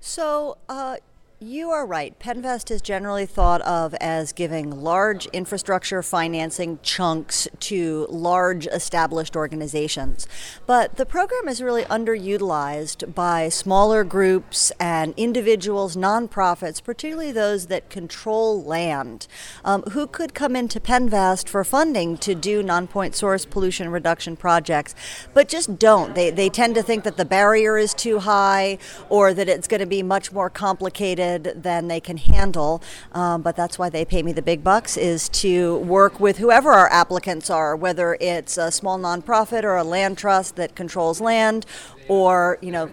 So, 0.01 0.59
uh, 0.69 0.97
you 1.43 1.71
are 1.71 1.87
right. 1.87 2.19
PENNVEST 2.19 2.71
is 2.71 2.83
generally 2.83 3.25
thought 3.25 3.63
of 3.63 3.95
as 3.95 4.31
giving 4.31 4.83
large 4.83 5.25
infrastructure 5.29 6.03
financing 6.03 6.79
chunks 6.83 7.49
to 7.61 8.07
large 8.11 8.67
established 8.67 9.35
organizations. 9.35 10.29
But 10.67 10.97
the 10.99 11.07
program 11.07 11.49
is 11.49 11.63
really 11.63 11.85
underutilized 11.85 13.15
by 13.15 13.49
smaller 13.49 14.05
groups 14.05 14.71
and 14.79 15.15
individuals, 15.17 15.97
nonprofits, 15.97 16.85
particularly 16.85 17.33
those 17.33 17.69
that 17.69 17.89
control 17.89 18.63
land, 18.63 19.27
um, 19.65 19.81
who 19.93 20.07
could 20.07 20.35
come 20.35 20.55
into 20.55 20.79
PENNVEST 20.79 21.49
for 21.49 21.65
funding 21.65 22.19
to 22.19 22.35
do 22.35 22.63
non 22.63 22.87
point 22.87 23.15
source 23.15 23.47
pollution 23.47 23.89
reduction 23.89 24.37
projects, 24.37 24.95
but 25.33 25.49
just 25.49 25.79
don't. 25.79 26.15
They, 26.15 26.29
they 26.29 26.51
tend 26.51 26.75
to 26.75 26.83
think 26.83 27.03
that 27.05 27.17
the 27.17 27.25
barrier 27.25 27.79
is 27.79 27.95
too 27.95 28.19
high 28.19 28.77
or 29.09 29.33
that 29.33 29.49
it's 29.49 29.67
going 29.67 29.81
to 29.81 29.87
be 29.87 30.03
much 30.03 30.33
more 30.33 30.51
complicated 30.51 31.30
than 31.39 31.89
they 31.89 32.01
can 32.01 32.17
handle. 32.17 32.83
Um, 33.13 33.43
but 33.43 33.57
that's 33.57 33.79
why 33.79 33.89
they 33.91 34.05
pay 34.05 34.23
me 34.23 34.33
the 34.33 34.43
big 34.43 34.63
bucks 34.65 34.97
is 34.97 35.29
to 35.31 35.79
work 35.79 36.21
with 36.21 36.39
whoever 36.39 36.73
our 36.73 36.91
applicants 36.91 37.51
are, 37.51 37.77
whether 37.77 38.17
it's 38.21 38.57
a 38.57 38.71
small 38.71 38.99
nonprofit 38.99 39.65
or 39.65 39.77
a 39.77 39.85
land 39.85 40.19
trust 40.19 40.57
that 40.57 40.75
controls 40.75 41.21
land, 41.21 41.67
or 42.09 42.59
you 42.61 42.71
know 42.71 42.91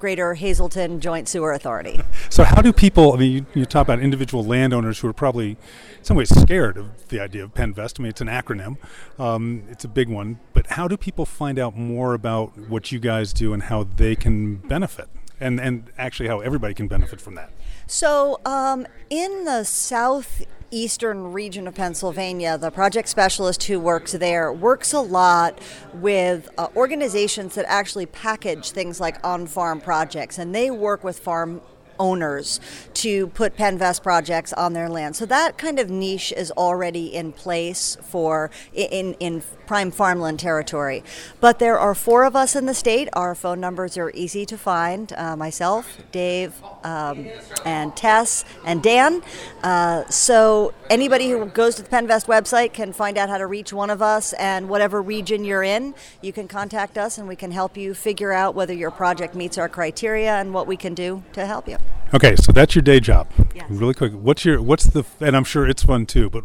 Greater 0.00 0.32
Hazleton 0.34 0.98
Joint 1.00 1.28
Sewer 1.28 1.52
Authority. 1.52 2.00
So, 2.30 2.44
how 2.44 2.62
do 2.62 2.72
people? 2.72 3.12
I 3.12 3.16
mean, 3.16 3.32
you, 3.32 3.46
you, 3.54 3.66
talk 3.66 3.82
about 3.82 3.98
individual 3.98 4.44
landowners 4.44 5.00
who 5.00 5.08
are 5.08 5.12
probably, 5.12 5.50
in 5.50 5.56
some 6.02 6.16
ways, 6.16 6.28
scared 6.28 6.76
of 6.76 7.08
the 7.08 7.18
idea 7.18 7.42
of 7.42 7.54
PENNVEST. 7.54 7.98
I 7.98 8.02
mean, 8.04 8.10
it's 8.10 8.20
an 8.20 8.28
acronym, 8.28 8.76
um, 9.18 9.64
it's 9.68 9.84
a 9.84 9.88
big 9.88 10.08
one. 10.08 10.38
But 10.52 10.68
how 10.68 10.86
do 10.86 10.96
people 10.96 11.26
find 11.26 11.58
out 11.58 11.76
more 11.76 12.14
about 12.14 12.56
what 12.56 12.92
you 12.92 13.00
guys 13.00 13.32
do 13.32 13.52
and 13.52 13.64
how 13.64 13.82
they 13.82 14.14
can 14.14 14.56
benefit, 14.56 15.08
and 15.40 15.58
and 15.58 15.90
actually 15.98 16.28
how 16.28 16.40
everybody 16.40 16.74
can 16.74 16.86
benefit 16.88 17.20
from 17.20 17.34
that? 17.34 17.50
So, 17.86 18.40
um, 18.44 18.86
in 19.08 19.44
the 19.44 19.64
southeastern 19.64 21.32
region 21.32 21.66
of 21.66 21.74
Pennsylvania, 21.74 22.56
the 22.56 22.70
project 22.70 23.08
specialist 23.08 23.64
who 23.64 23.80
works 23.80 24.12
there 24.12 24.52
works 24.52 24.92
a 24.92 25.00
lot 25.00 25.58
with 25.94 26.48
uh, 26.56 26.68
organizations 26.76 27.56
that 27.56 27.64
actually 27.68 28.06
package 28.06 28.70
things 28.70 29.00
like 29.00 29.16
on 29.26 29.46
farm 29.46 29.80
projects, 29.80 30.38
and 30.38 30.54
they 30.54 30.70
work 30.70 31.02
with 31.02 31.18
farm 31.18 31.60
owners 32.00 32.58
to 32.94 33.28
put 33.28 33.56
PENNVEST 33.56 34.02
projects 34.02 34.52
on 34.54 34.72
their 34.72 34.88
land. 34.88 35.14
So 35.14 35.26
that 35.26 35.58
kind 35.58 35.78
of 35.78 35.90
niche 35.90 36.32
is 36.36 36.50
already 36.52 37.14
in 37.14 37.30
place 37.32 37.96
for 38.02 38.50
in 38.72 39.14
in 39.20 39.42
prime 39.70 39.92
farmland 39.92 40.40
territory. 40.40 41.00
But 41.38 41.60
there 41.60 41.78
are 41.78 41.94
four 41.94 42.24
of 42.24 42.34
us 42.34 42.56
in 42.56 42.66
the 42.66 42.74
state. 42.74 43.08
Our 43.12 43.36
phone 43.36 43.60
numbers 43.60 43.96
are 43.96 44.10
easy 44.10 44.44
to 44.46 44.58
find. 44.58 45.12
Uh, 45.12 45.36
myself, 45.36 45.96
Dave, 46.10 46.60
um, 46.82 47.28
and 47.64 47.94
Tess, 47.94 48.44
and 48.64 48.82
Dan. 48.82 49.22
Uh, 49.62 50.04
so 50.10 50.74
anybody 50.90 51.30
who 51.30 51.46
goes 51.46 51.76
to 51.76 51.82
the 51.84 51.88
PENNVEST 51.88 52.26
website 52.26 52.72
can 52.72 52.92
find 52.92 53.16
out 53.16 53.28
how 53.28 53.38
to 53.38 53.46
reach 53.46 53.72
one 53.72 53.90
of 53.90 54.02
us. 54.02 54.32
And 54.32 54.68
whatever 54.68 55.00
region 55.00 55.44
you're 55.44 55.62
in, 55.62 55.94
you 56.20 56.32
can 56.32 56.48
contact 56.48 56.98
us, 56.98 57.16
and 57.16 57.28
we 57.28 57.36
can 57.36 57.52
help 57.52 57.76
you 57.76 57.94
figure 57.94 58.32
out 58.32 58.56
whether 58.56 58.74
your 58.74 58.90
project 58.90 59.36
meets 59.36 59.56
our 59.56 59.68
criteria 59.68 60.34
and 60.34 60.52
what 60.52 60.66
we 60.66 60.76
can 60.76 60.94
do 60.94 61.22
to 61.34 61.46
help 61.46 61.68
you. 61.68 61.76
Okay, 62.12 62.34
so 62.34 62.50
that's 62.50 62.74
your 62.74 62.82
day 62.82 62.98
job. 62.98 63.28
Yes. 63.54 63.66
Really 63.70 63.94
quick, 63.94 64.12
what's 64.14 64.44
your 64.44 64.60
what's 64.60 64.86
the 64.86 65.04
and 65.20 65.36
I'm 65.36 65.44
sure 65.44 65.68
it's 65.68 65.84
fun 65.84 66.06
too, 66.06 66.28
but 66.28 66.42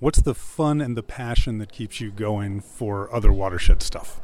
what's 0.00 0.20
the 0.20 0.34
fun 0.34 0.80
and 0.80 0.96
the 0.96 1.02
passion 1.02 1.58
that 1.58 1.72
keeps 1.72 2.00
you 2.00 2.10
going 2.10 2.60
for 2.60 3.12
other 3.14 3.32
watershed 3.32 3.82
stuff? 3.82 4.20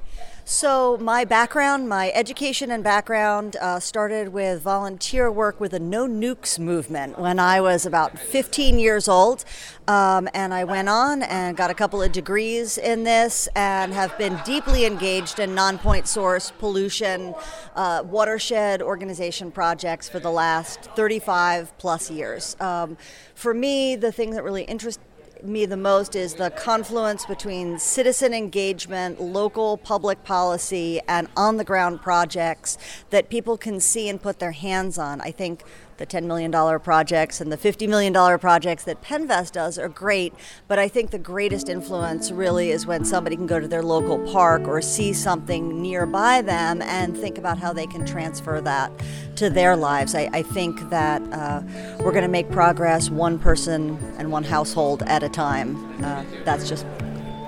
So, 0.47 0.99
my 0.99 1.25
background, 1.25 1.89
my 1.89 2.11
education 2.13 2.71
and 2.71 2.85
background 2.85 3.57
uh, 3.57 3.81
started 3.81 4.29
with 4.29 4.61
volunteer 4.61 5.33
work 5.33 5.59
with 5.59 5.71
the 5.71 5.81
No 5.81 6.07
Nukes 6.07 6.59
movement 6.59 7.19
when 7.19 7.39
I 7.39 7.63
was 7.63 7.87
about 7.87 8.19
15 8.19 8.79
years 8.79 9.09
old. 9.09 9.47
Um, 9.89 10.29
and 10.35 10.53
I 10.53 10.65
went 10.65 10.91
on 10.91 11.23
and 11.23 11.57
got 11.57 11.71
a 11.71 11.75
couple 11.75 12.03
of 12.03 12.13
degrees 12.13 12.77
in 12.77 13.05
this 13.05 13.49
and 13.57 13.95
have 13.95 14.17
been 14.19 14.39
deeply 14.45 14.85
engaged 14.85 15.39
in 15.39 15.55
non 15.55 15.79
point 15.79 16.07
source 16.07 16.53
pollution, 16.59 17.35
uh, 17.75 18.03
watershed 18.05 18.83
organization 18.83 19.51
projects 19.51 20.11
for 20.11 20.19
the 20.19 20.31
last 20.31 20.91
35 20.95 21.77
plus 21.79 22.11
years. 22.11 22.55
Um, 22.61 22.99
for 23.35 23.55
me, 23.55 23.97
the 23.97 24.13
thing 24.13 24.33
that 24.33 24.45
really 24.45 24.65
interests 24.65 25.03
me 25.45 25.67
the 25.67 25.77
most 25.77 26.17
is 26.17 26.35
the 26.35 26.51
confluence 26.51 27.27
between 27.27 27.79
citizen 27.79 28.33
engagement, 28.33 29.21
local 29.21 29.77
public 29.77 30.23
policy, 30.25 31.01
and 31.07 31.29
on 31.37 31.57
the 31.57 31.65
ground 31.65 32.01
projects 32.03 32.79
that 33.11 33.29
people 33.29 33.57
can 33.57 33.81
see 33.81 34.09
and 34.09 34.21
put 34.21 34.39
their 34.39 34.53
hands 34.53 34.99
on. 34.99 35.21
I 35.21 35.31
think 35.31 35.65
the 35.99 36.07
$10 36.07 36.25
million 36.25 36.53
projects 36.81 37.41
and 37.41 37.51
the 37.53 37.57
$50 37.57 37.89
million 37.89 38.13
projects 38.39 38.85
that 38.85 39.03
PENNVEST 39.03 39.53
does 39.53 39.79
are 39.79 39.89
great, 39.89 40.35
but 40.69 40.79
I 40.79 40.89
think 40.89 41.11
the 41.11 41.19
greatest 41.19 41.69
influence 41.69 42.31
really 42.31 42.71
is 42.71 42.87
when 42.87 43.05
somebody 43.05 43.37
can 43.37 43.47
go 43.47 43.61
to 43.61 43.69
their 43.69 43.83
local 43.83 44.19
park 44.33 44.67
or 44.67 44.81
see 44.83 45.13
something 45.13 45.81
nearby 45.83 46.43
them 46.43 46.83
and 46.83 47.17
think 47.17 47.39
about 47.39 47.59
how 47.59 47.73
they 47.73 47.87
can 47.87 48.05
transfer 48.07 48.61
that 48.61 48.93
to 49.37 49.51
their 49.51 49.77
lives. 49.77 50.15
I, 50.15 50.29
I 50.33 50.43
think 50.43 50.89
that 50.91 51.23
uh, 51.33 51.63
we're 52.01 52.13
going 52.13 52.23
to 52.23 52.29
make 52.29 52.51
progress 52.51 53.11
one 53.11 53.39
person 53.39 53.99
and 54.19 54.31
one 54.31 54.45
household 54.45 55.03
at 55.05 55.23
a 55.23 55.29
time. 55.29 56.05
Uh, 56.05 56.25
that's 56.45 56.69
just 56.69 56.87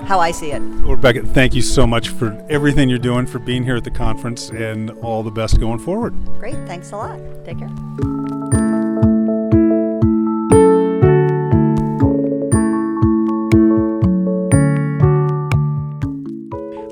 how 0.06 0.20
I 0.20 0.30
see 0.30 0.52
it. 0.52 0.60
Rebecca, 0.60 1.22
thank 1.22 1.54
you 1.54 1.62
so 1.62 1.86
much 1.86 2.08
for 2.08 2.32
everything 2.48 2.88
you're 2.88 2.98
doing, 2.98 3.26
for 3.26 3.38
being 3.38 3.64
here 3.64 3.76
at 3.76 3.84
the 3.84 3.90
conference, 3.90 4.50
and 4.50 4.90
all 5.02 5.22
the 5.22 5.30
best 5.30 5.60
going 5.60 5.80
forward. 5.80 6.14
Great. 6.38 6.56
Thanks 6.66 6.92
a 6.92 6.96
lot. 6.96 7.18
Take 7.44 7.58
care. 7.58 8.25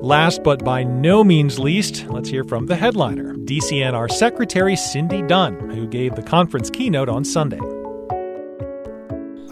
Last 0.05 0.43
but 0.43 0.63
by 0.63 0.83
no 0.83 1.25
means 1.25 1.59
least, 1.59 2.11
let's 2.11 2.29
hear 2.29 2.45
from 2.45 2.67
the 2.67 2.77
headliner, 2.77 3.35
DCNR 3.37 4.13
Secretary 4.13 4.77
Cindy 4.77 5.23
Dunn, 5.23 5.71
who 5.71 5.87
gave 5.87 6.15
the 6.15 6.23
conference 6.23 6.69
keynote 6.69 7.09
on 7.09 7.25
Sunday. 7.25 7.59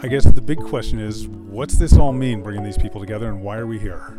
I 0.03 0.09
guess 0.09 0.27
the 0.27 0.43
big 0.43 0.59
question 0.59 0.99
is 0.99 1.27
what's 1.27 1.77
this 1.77 1.97
all 1.97 2.13
mean, 2.13 2.43
bringing 2.43 2.65
these 2.65 2.77
people 2.77 3.01
together, 3.01 3.31
and 3.31 3.41
why 3.41 3.57
are 3.57 3.67
we 3.67 3.79
here? 3.79 4.19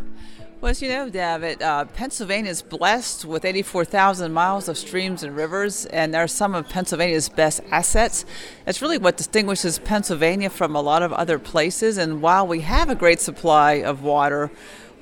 Well, 0.60 0.72
as 0.72 0.82
you 0.82 0.90
know, 0.90 1.08
Davitt, 1.08 1.62
uh, 1.62 1.86
Pennsylvania 1.86 2.50
is 2.50 2.64
blessed 2.64 3.26
with 3.26 3.46
84,000 3.46 4.32
miles 4.32 4.68
of 4.68 4.78
streams 4.78 5.22
and 5.22 5.36
rivers, 5.36 5.86
and 5.88 6.14
they're 6.14 6.28
some 6.28 6.56
of 6.56 6.68
Pennsylvania's 6.68 7.30
best 7.30 7.62
assets. 7.70 8.26
That's 8.66 8.82
really 8.82 8.98
what 8.98 9.18
distinguishes 9.18 9.78
Pennsylvania 9.78 10.50
from 10.50 10.76
a 10.76 10.82
lot 10.82 11.04
of 11.04 11.14
other 11.14 11.38
places. 11.38 11.98
And 11.98 12.22
while 12.24 12.48
we 12.48 12.62
have 12.62 12.90
a 12.90 12.96
great 12.96 13.20
supply 13.20 13.74
of 13.74 14.04
water, 14.04 14.50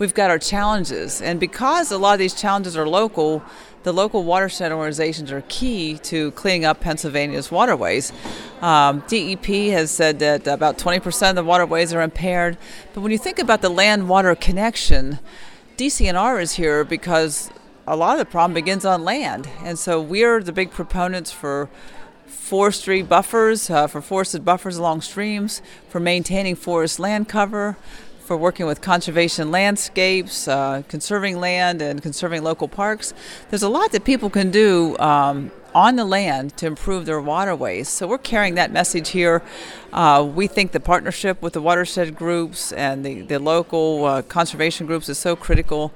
we've 0.02 0.16
got 0.16 0.32
our 0.32 0.40
challenges. 0.40 1.22
And 1.22 1.40
because 1.40 1.92
a 1.92 1.98
lot 2.00 2.14
of 2.14 2.20
these 2.20 2.34
challenges 2.34 2.76
are 2.76 2.88
local, 2.88 3.44
the 3.84 3.94
local 3.94 4.24
watershed 4.24 4.72
organizations 4.72 5.32
are 5.32 5.44
key 5.48 6.00
to 6.00 6.32
cleaning 6.32 6.66
up 6.66 6.82
Pennsylvania's 6.82 7.52
waterways. 7.52 8.12
Um, 8.62 9.04
DEP 9.08 9.46
has 9.46 9.92
said 9.92 10.18
that 10.18 10.48
about 10.48 10.80
20% 10.80 11.30
of 11.30 11.36
the 11.36 11.44
waterways 11.44 11.94
are 11.94 12.02
impaired. 12.02 12.58
But 12.96 13.02
when 13.02 13.12
you 13.12 13.20
think 13.20 13.38
about 13.38 13.62
the 13.62 13.70
land 13.70 14.10
water 14.10 14.34
connection, 14.34 15.20
DCNR 15.78 16.42
is 16.42 16.54
here 16.54 16.84
because 16.84 17.52
a 17.86 17.96
lot 17.96 18.14
of 18.14 18.20
the 18.20 18.26
problem 18.26 18.56
begins 18.56 18.86
on 18.86 19.06
land. 19.06 19.48
And 19.64 19.78
so 19.78 20.02
we're 20.02 20.42
the 20.42 20.52
big 20.52 20.72
proponents 20.72 21.32
for 21.32 21.70
forestry 22.26 23.04
buffers, 23.04 23.70
uh, 23.70 23.86
for 23.86 24.02
forested 24.02 24.44
buffers 24.44 24.78
along 24.78 25.02
streams, 25.02 25.62
for 25.90 26.00
maintaining 26.00 26.56
forest 26.56 27.00
land 27.00 27.30
cover, 27.30 27.78
for 28.32 28.38
working 28.38 28.66
with 28.66 28.80
conservation 28.80 29.52
landscapes, 29.52 30.48
uh, 30.48 30.84
conserving 30.88 31.38
land, 31.42 31.82
and 31.82 32.02
conserving 32.02 32.42
local 32.42 32.70
parks. 32.70 33.14
There's 33.50 33.62
a 33.62 33.68
lot 33.68 33.92
that 33.92 34.06
people 34.06 34.30
can 34.30 34.52
do 34.52 34.98
um, 35.00 35.52
on 35.76 35.98
the 35.98 36.06
land 36.06 36.56
to 36.56 36.66
improve 36.66 37.06
their 37.06 37.20
waterways. 37.20 37.90
So 37.90 38.08
we're 38.08 38.20
carrying 38.20 38.56
that 38.56 38.72
message 38.72 39.10
here. 39.10 39.44
Uh, 39.92 40.26
we 40.34 40.48
think 40.48 40.72
the 40.72 40.80
partnership 40.80 41.42
with 41.42 41.52
the 41.52 41.62
watershed 41.62 42.16
groups 42.16 42.72
and 42.72 43.06
the, 43.06 43.24
the 43.24 43.38
local 43.38 44.06
uh, 44.06 44.22
conservation 44.22 44.88
groups 44.88 45.10
is 45.10 45.18
so 45.18 45.36
critical. 45.36 45.92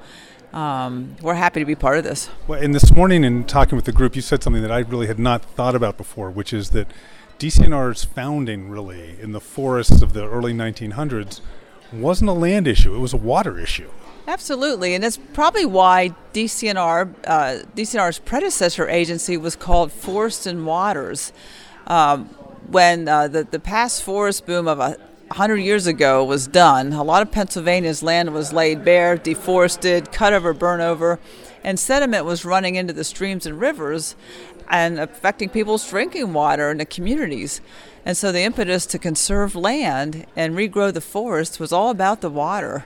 Um, 0.52 1.15
we're 1.21 1.36
happy 1.36 1.62
to 1.62 1.65
be 1.65 1.76
part 1.76 1.98
of 1.98 2.04
this. 2.04 2.30
Well, 2.48 2.62
and 2.62 2.76
this 2.76 2.93
morning, 2.93 3.24
in 3.24 3.45
talking 3.45 3.78
with 3.78 3.86
the 3.86 3.93
group, 3.93 4.13
you 4.13 4.21
said 4.21 4.43
something 4.43 4.62
that 4.62 4.74
I 4.74 4.80
really 4.80 5.08
had 5.08 5.19
not 5.19 5.45
thought 5.45 5.74
about 5.74 5.95
before, 5.95 6.30
which 6.32 6.52
is 6.52 6.71
that 6.71 6.91
DCNR's 7.39 8.04
founding, 8.04 8.69
really, 8.69 9.15
in 9.21 9.32
the 9.32 9.39
forests 9.39 10.02
of 10.02 10.12
the 10.12 10.28
early 10.28 10.54
1900s, 10.54 11.39
wasn't 11.97 12.29
a 12.29 12.34
land 12.34 12.67
issue, 12.67 12.95
it 12.95 12.99
was 12.99 13.13
a 13.13 13.17
water 13.17 13.60
issue. 13.60 13.89
Absolutely, 14.27 14.95
and 14.95 15.03
that's 15.03 15.17
probably 15.17 15.65
why 15.65 16.15
DCNR, 16.34 17.13
uh, 17.27 17.60
DCNR's 17.75 18.19
predecessor 18.19 18.89
agency 18.89 19.38
was 19.38 19.55
called 19.55 19.91
Forest 19.91 20.47
and 20.47 20.65
Waters. 20.65 21.31
Um, 21.86 22.25
when 22.67 23.08
uh, 23.08 23.27
the, 23.27 23.43
the 23.43 23.60
past 23.60 24.01
forest 24.01 24.47
boom 24.47 24.67
of 24.67 24.79
a 24.79 24.97
hundred 25.31 25.58
years 25.58 25.86
ago 25.86 26.23
was 26.23 26.47
done, 26.47 26.93
a 26.93 27.03
lot 27.03 27.21
of 27.21 27.31
Pennsylvania's 27.31 28.01
land 28.01 28.34
was 28.34 28.51
laid 28.51 28.84
bare, 28.84 29.15
deforested, 29.15 30.12
cut 30.12 30.34
over, 30.34 30.53
burn 30.53 30.81
over, 30.81 31.19
and 31.63 31.79
sediment 31.79 32.25
was 32.25 32.45
running 32.45 32.75
into 32.75 32.93
the 32.93 33.03
streams 33.03 33.45
and 33.45 33.60
rivers 33.60 34.15
and 34.69 34.99
affecting 34.99 35.49
people's 35.49 35.88
drinking 35.89 36.34
water 36.34 36.71
in 36.71 36.78
the 36.78 36.86
communities. 36.86 37.62
And 38.06 38.15
so 38.15 38.32
the 38.32 38.41
impetus 38.41 38.86
to 38.88 38.99
conserve 38.99 39.56
land 39.56 40.25
and 40.36 40.56
regrow 40.56 40.93
the 40.93 41.01
forest 41.01 41.60
was 41.60 41.71
all 41.71 41.89
about 41.89 42.21
the 42.21 42.30
water. 42.30 42.86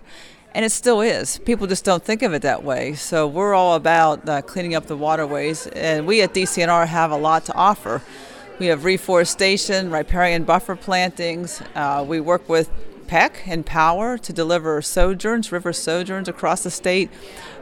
And 0.55 0.65
it 0.65 0.71
still 0.71 1.01
is. 1.01 1.39
People 1.39 1.67
just 1.67 1.85
don't 1.85 2.03
think 2.03 2.21
of 2.21 2.33
it 2.33 2.41
that 2.41 2.63
way. 2.63 2.93
So 2.93 3.27
we're 3.27 3.53
all 3.53 3.75
about 3.75 4.27
uh, 4.27 4.41
cleaning 4.41 4.75
up 4.75 4.87
the 4.87 4.97
waterways. 4.97 5.67
And 5.67 6.07
we 6.07 6.21
at 6.21 6.33
DCNR 6.33 6.87
have 6.87 7.11
a 7.11 7.17
lot 7.17 7.45
to 7.45 7.53
offer. 7.53 8.01
We 8.59 8.67
have 8.67 8.83
reforestation, 8.83 9.91
riparian 9.91 10.43
buffer 10.43 10.75
plantings. 10.75 11.61
Uh, 11.75 12.03
we 12.07 12.19
work 12.19 12.49
with 12.49 12.69
PEC 13.09 13.47
and 13.47 13.65
Power 13.65 14.19
to 14.19 14.31
deliver 14.31 14.83
sojourns, 14.83 15.51
river 15.51 15.73
sojourns 15.73 16.27
across 16.27 16.61
the 16.61 16.69
state, 16.69 17.09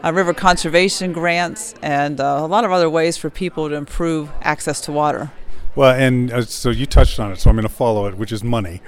uh, 0.04 0.12
river 0.12 0.34
conservation 0.34 1.14
grants, 1.14 1.74
and 1.82 2.20
uh, 2.20 2.40
a 2.42 2.48
lot 2.48 2.66
of 2.66 2.72
other 2.72 2.90
ways 2.90 3.16
for 3.16 3.30
people 3.30 3.70
to 3.70 3.76
improve 3.76 4.30
access 4.42 4.82
to 4.82 4.92
water. 4.92 5.32
Well, 5.74 5.96
and 5.96 6.34
uh, 6.34 6.42
so 6.42 6.70
you 6.70 6.86
touched 6.86 7.18
on 7.18 7.32
it, 7.32 7.40
so 7.40 7.50
I'm 7.50 7.56
going 7.56 7.68
to 7.68 7.74
follow 7.74 8.08
it, 8.08 8.18
which 8.18 8.34
is 8.34 8.44
money. 8.44 8.82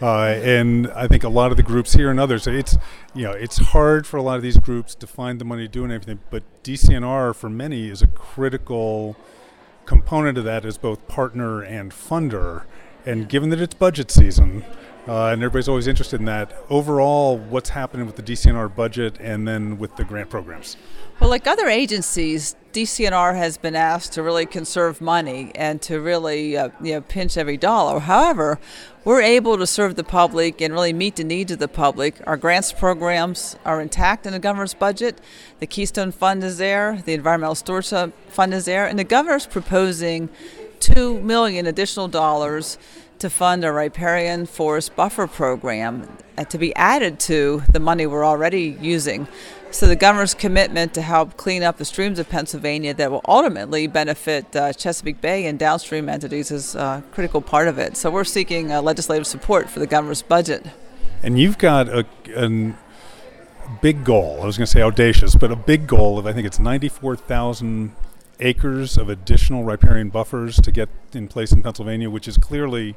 Uh, 0.00 0.24
and 0.24 0.90
I 0.92 1.06
think 1.06 1.22
a 1.22 1.28
lot 1.28 1.50
of 1.50 1.58
the 1.58 1.62
groups 1.62 1.92
here 1.92 2.10
and 2.10 2.18
others, 2.18 2.46
it's 2.46 2.78
you 3.14 3.24
know 3.24 3.32
it's 3.32 3.58
hard 3.58 4.06
for 4.06 4.16
a 4.16 4.22
lot 4.22 4.36
of 4.36 4.42
these 4.42 4.58
groups 4.58 4.94
to 4.94 5.06
find 5.06 5.38
the 5.38 5.44
money 5.44 5.62
to 5.62 5.68
do 5.68 5.84
and 5.84 5.92
everything. 5.92 6.20
But 6.30 6.44
DCNR 6.62 7.34
for 7.34 7.50
many 7.50 7.88
is 7.88 8.00
a 8.00 8.06
critical 8.06 9.16
component 9.84 10.38
of 10.38 10.44
that 10.44 10.64
as 10.64 10.78
both 10.78 11.06
partner 11.08 11.62
and 11.62 11.92
funder. 11.92 12.64
And 13.06 13.28
given 13.28 13.50
that 13.50 13.60
it's 13.60 13.74
budget 13.74 14.10
season, 14.10 14.64
uh, 15.06 15.26
and 15.26 15.40
everybody's 15.40 15.68
always 15.68 15.86
interested 15.86 16.18
in 16.18 16.26
that, 16.26 16.52
overall, 16.68 17.38
what's 17.38 17.70
happening 17.70 18.06
with 18.06 18.16
the 18.16 18.22
DCNR 18.22 18.74
budget 18.74 19.16
and 19.20 19.46
then 19.46 19.78
with 19.78 19.94
the 19.94 20.04
grant 20.04 20.28
programs? 20.28 20.76
Well, 21.20 21.30
like 21.30 21.46
other 21.46 21.68
agencies, 21.68 22.56
DCNR 22.72 23.36
has 23.36 23.56
been 23.56 23.76
asked 23.76 24.12
to 24.14 24.22
really 24.22 24.44
conserve 24.44 25.00
money 25.00 25.52
and 25.54 25.80
to 25.82 26.00
really 26.00 26.56
uh, 26.56 26.70
you 26.82 26.94
know 26.94 27.00
pinch 27.00 27.38
every 27.38 27.56
dollar. 27.56 28.00
However, 28.00 28.58
we're 29.04 29.22
able 29.22 29.56
to 29.56 29.66
serve 29.66 29.94
the 29.94 30.04
public 30.04 30.60
and 30.60 30.74
really 30.74 30.92
meet 30.92 31.16
the 31.16 31.24
needs 31.24 31.52
of 31.52 31.58
the 31.58 31.68
public. 31.68 32.20
Our 32.26 32.36
grants 32.36 32.72
programs 32.72 33.56
are 33.64 33.80
intact 33.80 34.26
in 34.26 34.32
the 34.32 34.38
governor's 34.38 34.74
budget. 34.74 35.20
The 35.60 35.66
Keystone 35.66 36.10
Fund 36.10 36.42
is 36.42 36.58
there, 36.58 37.00
the 37.06 37.14
Environmental 37.14 37.54
Stewardship 37.54 38.12
Fund 38.28 38.52
is 38.52 38.64
there, 38.66 38.86
and 38.86 38.98
the 38.98 39.04
governor's 39.04 39.46
proposing 39.46 40.28
two 40.80 41.20
million 41.20 41.66
additional 41.66 42.08
dollars 42.08 42.78
to 43.18 43.30
fund 43.30 43.64
a 43.64 43.72
riparian 43.72 44.46
forest 44.46 44.94
buffer 44.94 45.26
program 45.26 46.18
uh, 46.36 46.44
to 46.44 46.58
be 46.58 46.74
added 46.76 47.18
to 47.18 47.62
the 47.70 47.80
money 47.80 48.06
we're 48.06 48.26
already 48.26 48.76
using. 48.80 49.26
So 49.70 49.86
the 49.86 49.96
governor's 49.96 50.34
commitment 50.34 50.94
to 50.94 51.02
help 51.02 51.36
clean 51.36 51.62
up 51.62 51.76
the 51.76 51.84
streams 51.84 52.18
of 52.18 52.28
Pennsylvania 52.28 52.94
that 52.94 53.10
will 53.10 53.22
ultimately 53.26 53.86
benefit 53.86 54.54
uh, 54.54 54.72
Chesapeake 54.72 55.20
Bay 55.20 55.46
and 55.46 55.58
downstream 55.58 56.08
entities 56.08 56.50
is 56.50 56.74
a 56.74 57.02
critical 57.12 57.40
part 57.40 57.68
of 57.68 57.78
it. 57.78 57.96
So 57.96 58.10
we're 58.10 58.24
seeking 58.24 58.70
uh, 58.70 58.80
legislative 58.80 59.26
support 59.26 59.68
for 59.68 59.80
the 59.80 59.86
governor's 59.86 60.22
budget. 60.22 60.66
And 61.22 61.38
you've 61.38 61.58
got 61.58 61.88
a, 61.88 62.06
a 62.36 62.74
big 63.82 64.04
goal. 64.04 64.40
I 64.42 64.46
was 64.46 64.56
going 64.56 64.66
to 64.66 64.70
say 64.70 64.82
audacious, 64.82 65.34
but 65.34 65.50
a 65.50 65.56
big 65.56 65.86
goal 65.86 66.18
of 66.18 66.26
I 66.26 66.32
think 66.32 66.46
it's 66.46 66.58
94,000 66.58 67.92
acres 68.40 68.96
of 68.96 69.08
additional 69.08 69.64
riparian 69.64 70.10
buffers 70.10 70.60
to 70.60 70.70
get 70.70 70.88
in 71.12 71.28
place 71.28 71.52
in 71.52 71.62
Pennsylvania, 71.62 72.10
which 72.10 72.28
is 72.28 72.36
clearly 72.36 72.96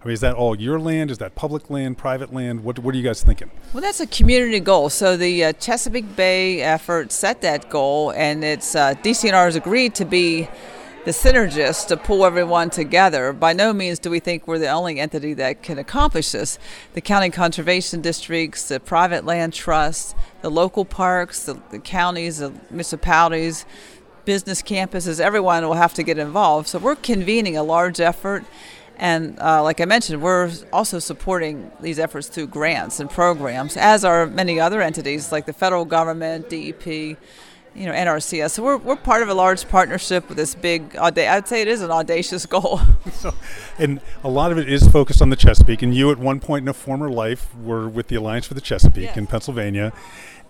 I 0.00 0.04
mean, 0.04 0.14
is 0.14 0.20
that 0.20 0.34
all 0.34 0.54
your 0.54 0.78
land? 0.78 1.10
Is 1.10 1.18
that 1.18 1.34
public 1.34 1.70
land, 1.70 1.98
private 1.98 2.32
land? 2.32 2.62
What, 2.62 2.78
what 2.78 2.94
are 2.94 2.98
you 2.98 3.02
guys 3.02 3.22
thinking? 3.22 3.50
Well, 3.72 3.82
that's 3.82 3.98
a 3.98 4.06
community 4.06 4.60
goal. 4.60 4.90
So 4.90 5.16
the 5.16 5.46
uh, 5.46 5.52
Chesapeake 5.54 6.14
Bay 6.14 6.62
effort 6.62 7.10
set 7.10 7.40
that 7.40 7.68
goal, 7.68 8.12
and 8.12 8.44
it's 8.44 8.76
uh, 8.76 8.94
DCNR 8.94 9.46
has 9.46 9.56
agreed 9.56 9.96
to 9.96 10.04
be 10.04 10.48
the 11.04 11.10
synergist 11.10 11.88
to 11.88 11.96
pull 11.96 12.24
everyone 12.24 12.70
together. 12.70 13.32
By 13.32 13.54
no 13.54 13.72
means 13.72 13.98
do 13.98 14.08
we 14.08 14.20
think 14.20 14.46
we're 14.46 14.58
the 14.58 14.68
only 14.68 15.00
entity 15.00 15.34
that 15.34 15.62
can 15.62 15.78
accomplish 15.78 16.30
this. 16.30 16.60
The 16.94 17.00
county 17.00 17.30
conservation 17.30 18.00
districts, 18.00 18.68
the 18.68 18.78
private 18.78 19.24
land 19.24 19.52
trusts, 19.52 20.14
the 20.42 20.50
local 20.50 20.84
parks, 20.84 21.44
the, 21.44 21.60
the 21.70 21.80
counties, 21.80 22.38
the 22.38 22.52
municipalities, 22.70 23.64
business 24.28 24.60
campuses, 24.60 25.20
everyone 25.20 25.66
will 25.66 25.72
have 25.72 25.94
to 25.94 26.02
get 26.02 26.18
involved. 26.18 26.68
So 26.68 26.78
we're 26.78 26.96
convening 26.96 27.56
a 27.56 27.62
large 27.62 27.98
effort 27.98 28.44
and 28.98 29.38
uh, 29.40 29.62
like 29.62 29.80
I 29.80 29.86
mentioned, 29.86 30.20
we're 30.20 30.52
also 30.70 30.98
supporting 30.98 31.70
these 31.80 31.98
efforts 31.98 32.28
through 32.28 32.48
grants 32.48 33.00
and 33.00 33.08
programs, 33.08 33.78
as 33.78 34.04
are 34.04 34.26
many 34.26 34.60
other 34.60 34.82
entities 34.82 35.32
like 35.32 35.46
the 35.46 35.54
federal 35.54 35.86
government, 35.86 36.50
DEP, 36.50 36.86
you 36.86 37.16
know, 37.86 37.92
NRCS. 37.92 38.50
So 38.50 38.62
we're, 38.64 38.76
we're 38.76 38.96
part 38.96 39.22
of 39.22 39.30
a 39.30 39.34
large 39.34 39.66
partnership 39.66 40.28
with 40.28 40.36
this 40.36 40.54
big, 40.54 40.94
I'd 40.96 41.48
say 41.48 41.62
it 41.62 41.68
is 41.68 41.80
an 41.80 41.90
audacious 41.90 42.44
goal. 42.54 42.80
so, 43.12 43.32
and 43.78 43.98
a 44.22 44.28
lot 44.28 44.52
of 44.52 44.58
it 44.58 44.68
is 44.68 44.86
focused 44.88 45.22
on 45.22 45.30
the 45.30 45.36
Chesapeake. 45.36 45.80
And 45.80 45.94
you, 45.94 46.10
at 46.10 46.18
one 46.18 46.38
point 46.38 46.64
in 46.64 46.68
a 46.68 46.74
former 46.74 47.08
life, 47.08 47.54
were 47.56 47.88
with 47.88 48.08
the 48.08 48.16
Alliance 48.16 48.46
for 48.46 48.54
the 48.54 48.60
Chesapeake 48.60 49.04
yes. 49.04 49.16
in 49.16 49.26
Pennsylvania. 49.26 49.92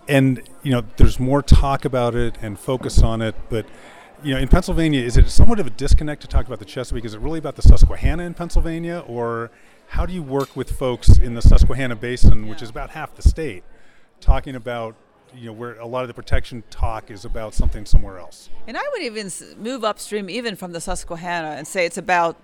And, 0.09 0.41
you 0.63 0.71
know, 0.71 0.83
there's 0.97 1.19
more 1.19 1.41
talk 1.41 1.85
about 1.85 2.15
it 2.15 2.35
and 2.41 2.59
focus 2.59 3.01
on 3.01 3.21
it, 3.21 3.35
but 3.49 3.65
you 4.23 4.33
know, 4.33 4.39
in 4.39 4.47
Pennsylvania, 4.47 5.01
is 5.01 5.17
it 5.17 5.29
somewhat 5.29 5.59
of 5.59 5.67
a 5.67 5.69
disconnect 5.69 6.21
to 6.23 6.27
talk 6.27 6.45
about 6.45 6.59
the 6.59 6.65
Chesapeake? 6.65 7.05
Is 7.05 7.13
it 7.13 7.21
really 7.21 7.39
about 7.39 7.55
the 7.55 7.61
Susquehanna 7.61 8.23
in 8.23 8.33
Pennsylvania, 8.33 9.03
or 9.07 9.49
how 9.87 10.05
do 10.05 10.13
you 10.13 10.21
work 10.21 10.55
with 10.55 10.71
folks 10.71 11.17
in 11.17 11.35
the 11.35 11.41
Susquehanna 11.41 11.95
Basin, 11.95 12.47
which 12.47 12.61
is 12.61 12.69
about 12.69 12.89
half 12.89 13.15
the 13.15 13.21
state, 13.21 13.63
talking 14.19 14.55
about 14.55 14.95
you 15.33 15.45
know 15.45 15.53
where 15.53 15.79
a 15.79 15.85
lot 15.85 16.01
of 16.01 16.07
the 16.07 16.13
protection 16.13 16.63
talk 16.69 17.11
is 17.11 17.23
about 17.23 17.53
something 17.53 17.85
somewhere 17.85 18.19
else? 18.19 18.49
And 18.67 18.75
I 18.75 18.81
would 18.91 19.03
even 19.03 19.31
move 19.57 19.83
upstream, 19.83 20.29
even 20.29 20.55
from 20.55 20.73
the 20.73 20.81
Susquehanna, 20.81 21.51
and 21.51 21.65
say 21.65 21.85
it's 21.85 21.97
about 21.97 22.35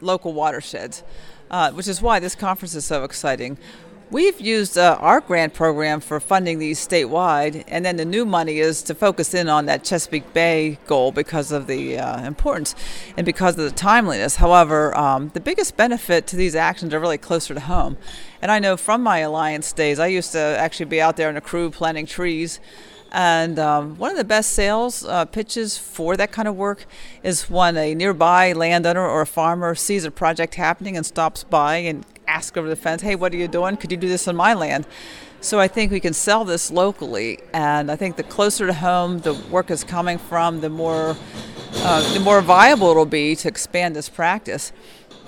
local 0.00 0.32
watersheds, 0.32 1.02
uh, 1.50 1.72
which 1.72 1.88
is 1.88 2.00
why 2.00 2.20
this 2.20 2.34
conference 2.34 2.74
is 2.74 2.84
so 2.84 3.04
exciting. 3.04 3.58
We've 4.10 4.40
used 4.40 4.78
uh, 4.78 4.96
our 5.00 5.20
grant 5.20 5.52
program 5.52 6.00
for 6.00 6.18
funding 6.18 6.58
these 6.58 6.78
statewide, 6.80 7.62
and 7.68 7.84
then 7.84 7.98
the 7.98 8.06
new 8.06 8.24
money 8.24 8.58
is 8.58 8.80
to 8.84 8.94
focus 8.94 9.34
in 9.34 9.50
on 9.50 9.66
that 9.66 9.84
Chesapeake 9.84 10.32
Bay 10.32 10.78
goal 10.86 11.12
because 11.12 11.52
of 11.52 11.66
the 11.66 11.98
uh, 11.98 12.24
importance 12.24 12.74
and 13.18 13.26
because 13.26 13.58
of 13.58 13.64
the 13.64 13.70
timeliness. 13.70 14.36
However, 14.36 14.96
um, 14.96 15.30
the 15.34 15.40
biggest 15.40 15.76
benefit 15.76 16.26
to 16.28 16.36
these 16.36 16.54
actions 16.54 16.94
are 16.94 17.00
really 17.00 17.18
closer 17.18 17.52
to 17.52 17.60
home. 17.60 17.98
And 18.40 18.50
I 18.50 18.58
know 18.60 18.78
from 18.78 19.02
my 19.02 19.18
alliance 19.18 19.74
days, 19.74 19.98
I 19.98 20.06
used 20.06 20.32
to 20.32 20.38
actually 20.38 20.86
be 20.86 21.02
out 21.02 21.18
there 21.18 21.28
in 21.28 21.36
a 21.36 21.42
crew 21.42 21.68
planting 21.68 22.06
trees. 22.06 22.60
And 23.12 23.58
um, 23.58 23.96
one 23.96 24.10
of 24.10 24.16
the 24.16 24.24
best 24.24 24.52
sales 24.52 25.04
uh, 25.04 25.26
pitches 25.26 25.76
for 25.76 26.16
that 26.16 26.32
kind 26.32 26.48
of 26.48 26.56
work 26.56 26.86
is 27.22 27.50
when 27.50 27.76
a 27.76 27.94
nearby 27.94 28.54
landowner 28.54 29.06
or 29.06 29.22
a 29.22 29.26
farmer 29.26 29.74
sees 29.74 30.04
a 30.04 30.10
project 30.10 30.54
happening 30.54 30.96
and 30.96 31.04
stops 31.04 31.44
by 31.44 31.76
and 31.76 32.06
ask 32.28 32.56
over 32.56 32.68
the 32.68 32.76
fence, 32.76 33.02
hey, 33.02 33.16
what 33.16 33.32
are 33.32 33.36
you 33.36 33.48
doing? 33.48 33.76
Could 33.76 33.90
you 33.90 33.96
do 33.96 34.08
this 34.08 34.28
on 34.28 34.36
my 34.36 34.54
land? 34.54 34.86
So 35.40 35.58
I 35.58 35.68
think 35.68 35.90
we 35.90 36.00
can 36.00 36.12
sell 36.12 36.44
this 36.44 36.70
locally, 36.70 37.38
and 37.52 37.90
I 37.90 37.96
think 37.96 38.16
the 38.16 38.22
closer 38.22 38.66
to 38.66 38.74
home 38.74 39.20
the 39.20 39.34
work 39.34 39.70
is 39.70 39.84
coming 39.84 40.18
from, 40.18 40.60
the 40.60 40.68
more 40.68 41.16
uh, 41.74 42.14
the 42.14 42.20
more 42.20 42.40
viable 42.40 42.90
it'll 42.90 43.06
be 43.06 43.36
to 43.36 43.48
expand 43.48 43.94
this 43.94 44.08
practice. 44.08 44.72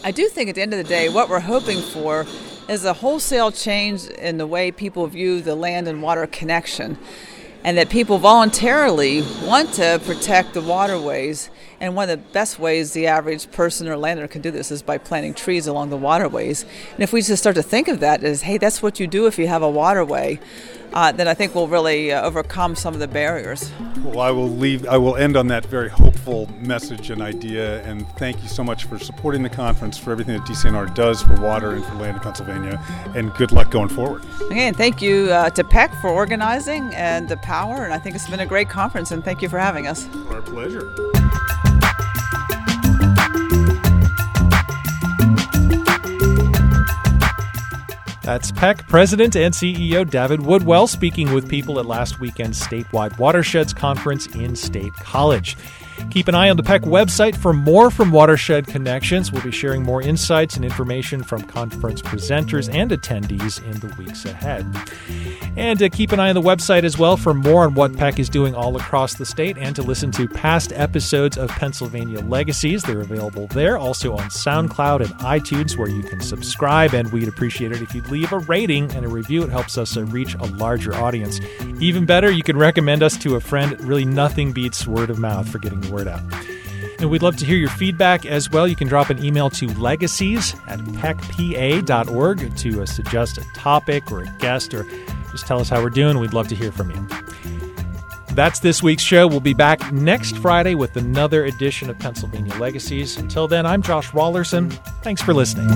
I 0.03 0.11
do 0.11 0.29
think 0.29 0.49
at 0.49 0.55
the 0.55 0.63
end 0.63 0.73
of 0.73 0.79
the 0.79 0.89
day, 0.89 1.09
what 1.09 1.29
we're 1.29 1.41
hoping 1.41 1.81
for 1.81 2.27
is 2.69 2.85
a 2.85 2.95
wholesale 2.95 3.53
change 3.53 4.07
in 4.07 4.39
the 4.39 4.47
way 4.47 4.71
people 4.71 5.07
view 5.07 5.43
the 5.43 5.55
land 5.55 5.87
and 5.87 6.03
water 6.03 6.27
connection 6.27 6.99
and 7.65 7.77
that 7.77 7.91
people 7.91 8.19
voluntarily 8.19 9.23
want 9.43 9.73
to 9.75 10.01
protect 10.05 10.55
the 10.55 10.63
waterways. 10.63 11.51
And 11.81 11.97
one 11.97 12.11
of 12.11 12.19
the 12.19 12.33
best 12.33 12.59
ways 12.59 12.93
the 12.93 13.07
average 13.07 13.51
person 13.51 13.89
or 13.89 13.97
landowner 13.97 14.29
can 14.29 14.43
do 14.43 14.51
this 14.51 14.71
is 14.71 14.83
by 14.83 14.99
planting 14.99 15.33
trees 15.33 15.67
along 15.67 15.89
the 15.89 15.97
waterways. 15.97 16.65
And 16.93 17.03
if 17.03 17.13
we 17.13 17.23
just 17.23 17.43
start 17.43 17.57
to 17.57 17.63
think 17.63 17.89
of 17.89 18.01
that 18.01 18.23
as, 18.23 18.43
hey, 18.43 18.59
that's 18.59 18.83
what 18.83 19.01
you 19.01 19.07
do 19.07 19.27
if 19.27 19.39
you 19.39 19.49
have 19.49 19.63
a 19.63 19.71
waterway, 19.71 20.39
uh, 20.93 21.13
then 21.13 21.29
I 21.29 21.35
think 21.35 21.55
we'll 21.55 21.69
really 21.69 22.13
uh, 22.13 22.23
overcome 22.23 22.75
some 22.75 22.95
of 22.95 23.01
the 23.01 23.09
barriers. 23.09 23.71
Well, 24.03 24.21
I 24.21 24.31
will 24.31 24.49
leave. 24.49 24.87
I 24.89 24.97
will 24.97 25.17
end 25.17 25.37
on 25.37 25.47
that 25.49 25.65
very 25.67 25.89
hopeful 25.89 26.51
message 26.59 27.11
and 27.11 27.23
idea. 27.23 27.83
And 27.85 28.09
thank 28.19 28.43
you 28.43 28.49
so 28.49 28.65
much 28.65 28.85
for 28.85 28.99
supporting 28.99 29.43
the 29.43 29.49
conference, 29.49 29.97
for 29.97 30.11
everything 30.11 30.37
that 30.37 30.47
DCNR 30.47 30.95
does 30.95 31.23
for 31.23 31.41
water 31.41 31.73
and 31.73 31.85
for 31.85 31.95
land 31.95 32.17
in 32.17 32.23
Pennsylvania. 32.23 32.83
And 33.15 33.33
good 33.35 33.53
luck 33.53 33.71
going 33.71 33.89
forward. 33.89 34.25
Again, 34.51 34.75
thank 34.75 35.01
you 35.01 35.31
uh, 35.31 35.51
to 35.51 35.63
PEC 35.63 36.01
for 36.01 36.11
organizing 36.11 36.93
and 36.95 37.29
the 37.29 37.37
power. 37.39 37.85
And 37.85 37.93
I 37.93 37.99
think 37.99 38.17
it's 38.17 38.29
been 38.29 38.41
a 38.41 38.47
great 38.47 38.69
conference. 38.69 39.13
And 39.13 39.25
thank 39.25 39.43
you 39.43 39.49
for 39.49 39.59
having 39.59 39.87
us. 39.87 40.09
Our 40.29 40.43
pleasure. 40.43 40.93
That's 48.31 48.53
PEC 48.53 48.87
President 48.87 49.35
and 49.35 49.53
CEO 49.53 50.09
Davitt 50.09 50.39
Woodwell 50.39 50.87
speaking 50.87 51.35
with 51.35 51.49
people 51.49 51.81
at 51.81 51.87
last 51.87 52.21
weekend's 52.21 52.61
statewide 52.65 53.19
Watersheds 53.19 53.73
Conference 53.73 54.29
in 54.37 54.55
State 54.55 54.93
College. 54.93 55.57
Keep 56.11 56.29
an 56.29 56.35
eye 56.35 56.51
on 56.51 56.57
the 56.57 56.63
PEC 56.63 56.81
website 56.81 57.37
for 57.37 57.53
more 57.53 57.91
from 57.91 58.11
Watershed 58.11 58.67
Connections. 58.67 59.31
We'll 59.31 59.43
be 59.43 59.51
sharing 59.51 59.83
more 59.83 60.03
insights 60.03 60.57
and 60.57 60.65
information 60.65 61.23
from 61.23 61.43
conference 61.43 62.03
presenters 62.03 62.73
and 62.73 62.91
attendees 62.91 63.63
in 63.65 63.79
the 63.81 63.95
weeks 63.97 64.25
ahead. 64.25 64.67
And 65.57 65.83
uh, 65.83 65.89
keep 65.89 66.13
an 66.13 66.21
eye 66.21 66.29
on 66.29 66.35
the 66.35 66.43
website 66.43 66.85
as 66.85 66.99
well 66.99 67.17
for 67.17 67.35
more 67.35 67.65
on 67.65 67.75
what 67.75 67.93
PEC 67.93 68.19
is 68.19 68.29
doing 68.29 68.55
all 68.55 68.77
across 68.77 69.15
the 69.15 69.27
state 69.27 69.59
and 69.59 69.75
to 69.77 69.83
listen 69.83 70.11
to 70.13 70.29
past 70.29 70.73
episodes 70.73 71.37
of 71.37 71.49
Pennsylvania 71.51 72.21
Legacies. 72.21 72.83
They're 72.83 73.01
available 73.01 73.47
there, 73.49 73.77
also 73.77 74.17
on 74.17 74.31
SoundCloud 74.31 75.01
and 75.01 75.15
iTunes, 75.21 75.77
where 75.77 75.89
you 75.89 76.03
can 76.03 76.21
subscribe. 76.21 76.95
And 76.95 77.13
we'd 77.13 77.29
appreciate 77.29 77.73
it 77.73 77.83
if 77.83 77.95
you'd 77.95 78.09
leave 78.09 78.33
a 78.33 78.39
rating 78.41 78.91
and 78.93 79.05
a 79.05 79.09
review. 79.09 79.43
It 79.43 79.51
helps 79.51 79.77
us 79.79 79.97
uh, 79.97 80.05
reach 80.05 80.35
a 80.35 80.45
larger 80.45 80.95
audience. 80.95 81.41
Even 81.81 82.07
better, 82.07 82.31
you 82.31 82.43
can 82.43 82.57
recommend 82.57 83.03
us 83.03 83.17
to 83.19 83.37
a 83.37 83.41
friend. 83.41 83.81
Really, 83.81 84.05
nothing 84.05 84.53
beats 84.53 84.87
word 84.87 85.11
of 85.11 85.19
mouth 85.19 85.49
for 85.49 85.59
getting 85.59 85.81
word 85.91 86.09
out. 86.09 86.23
And 86.99 87.11
we'd 87.11 87.23
love 87.23 87.37
to 87.39 87.47
hear 87.47 87.57
your 87.57 87.71
feedback 87.71 88.27
as 88.27 88.51
well. 88.51 88.69
You 88.69 88.77
can 88.77 88.87
drop 88.87 89.11
an 89.11 89.25
email 89.25 89.49
to 89.51 89.69
legacies 89.69 90.55
at 90.67 90.81
pecpa.org 90.97 92.57
to 92.57 92.83
uh, 92.83 92.87
suggest 92.87 93.39
a 93.39 93.45
topic 93.55 94.13
or 94.13 94.23
a 94.23 94.37
guest 94.39 94.75
or 94.75 94.87
just 95.31 95.47
tell 95.47 95.61
us 95.61 95.69
how 95.69 95.83
we're 95.83 95.91
doing. 95.91 96.19
We'd 96.19 96.35
love 96.35 96.49
to 96.49 96.55
hear 96.55 96.73
from 96.73 96.91
you. 96.91 97.09
That's 98.35 98.61
this 98.61 98.83
week's 98.83 99.03
show. 99.03 99.27
We'll 99.27 99.41
be 99.41 99.55
back 99.55 99.93
next 99.93 100.37
Friday 100.39 100.75
with 100.75 100.97
another 100.97 101.45
edition 101.47 101.91
of 101.91 101.99
Pennsylvania 101.99 102.55
Legacies. 102.57 103.17
Until 103.17 103.49
then, 103.49 103.67
I'm 103.67 103.83
Josh 103.83 104.11
Raulerson. 104.11 104.73
Thanks 105.03 105.21
for 105.21 105.35
listening. 105.35 105.69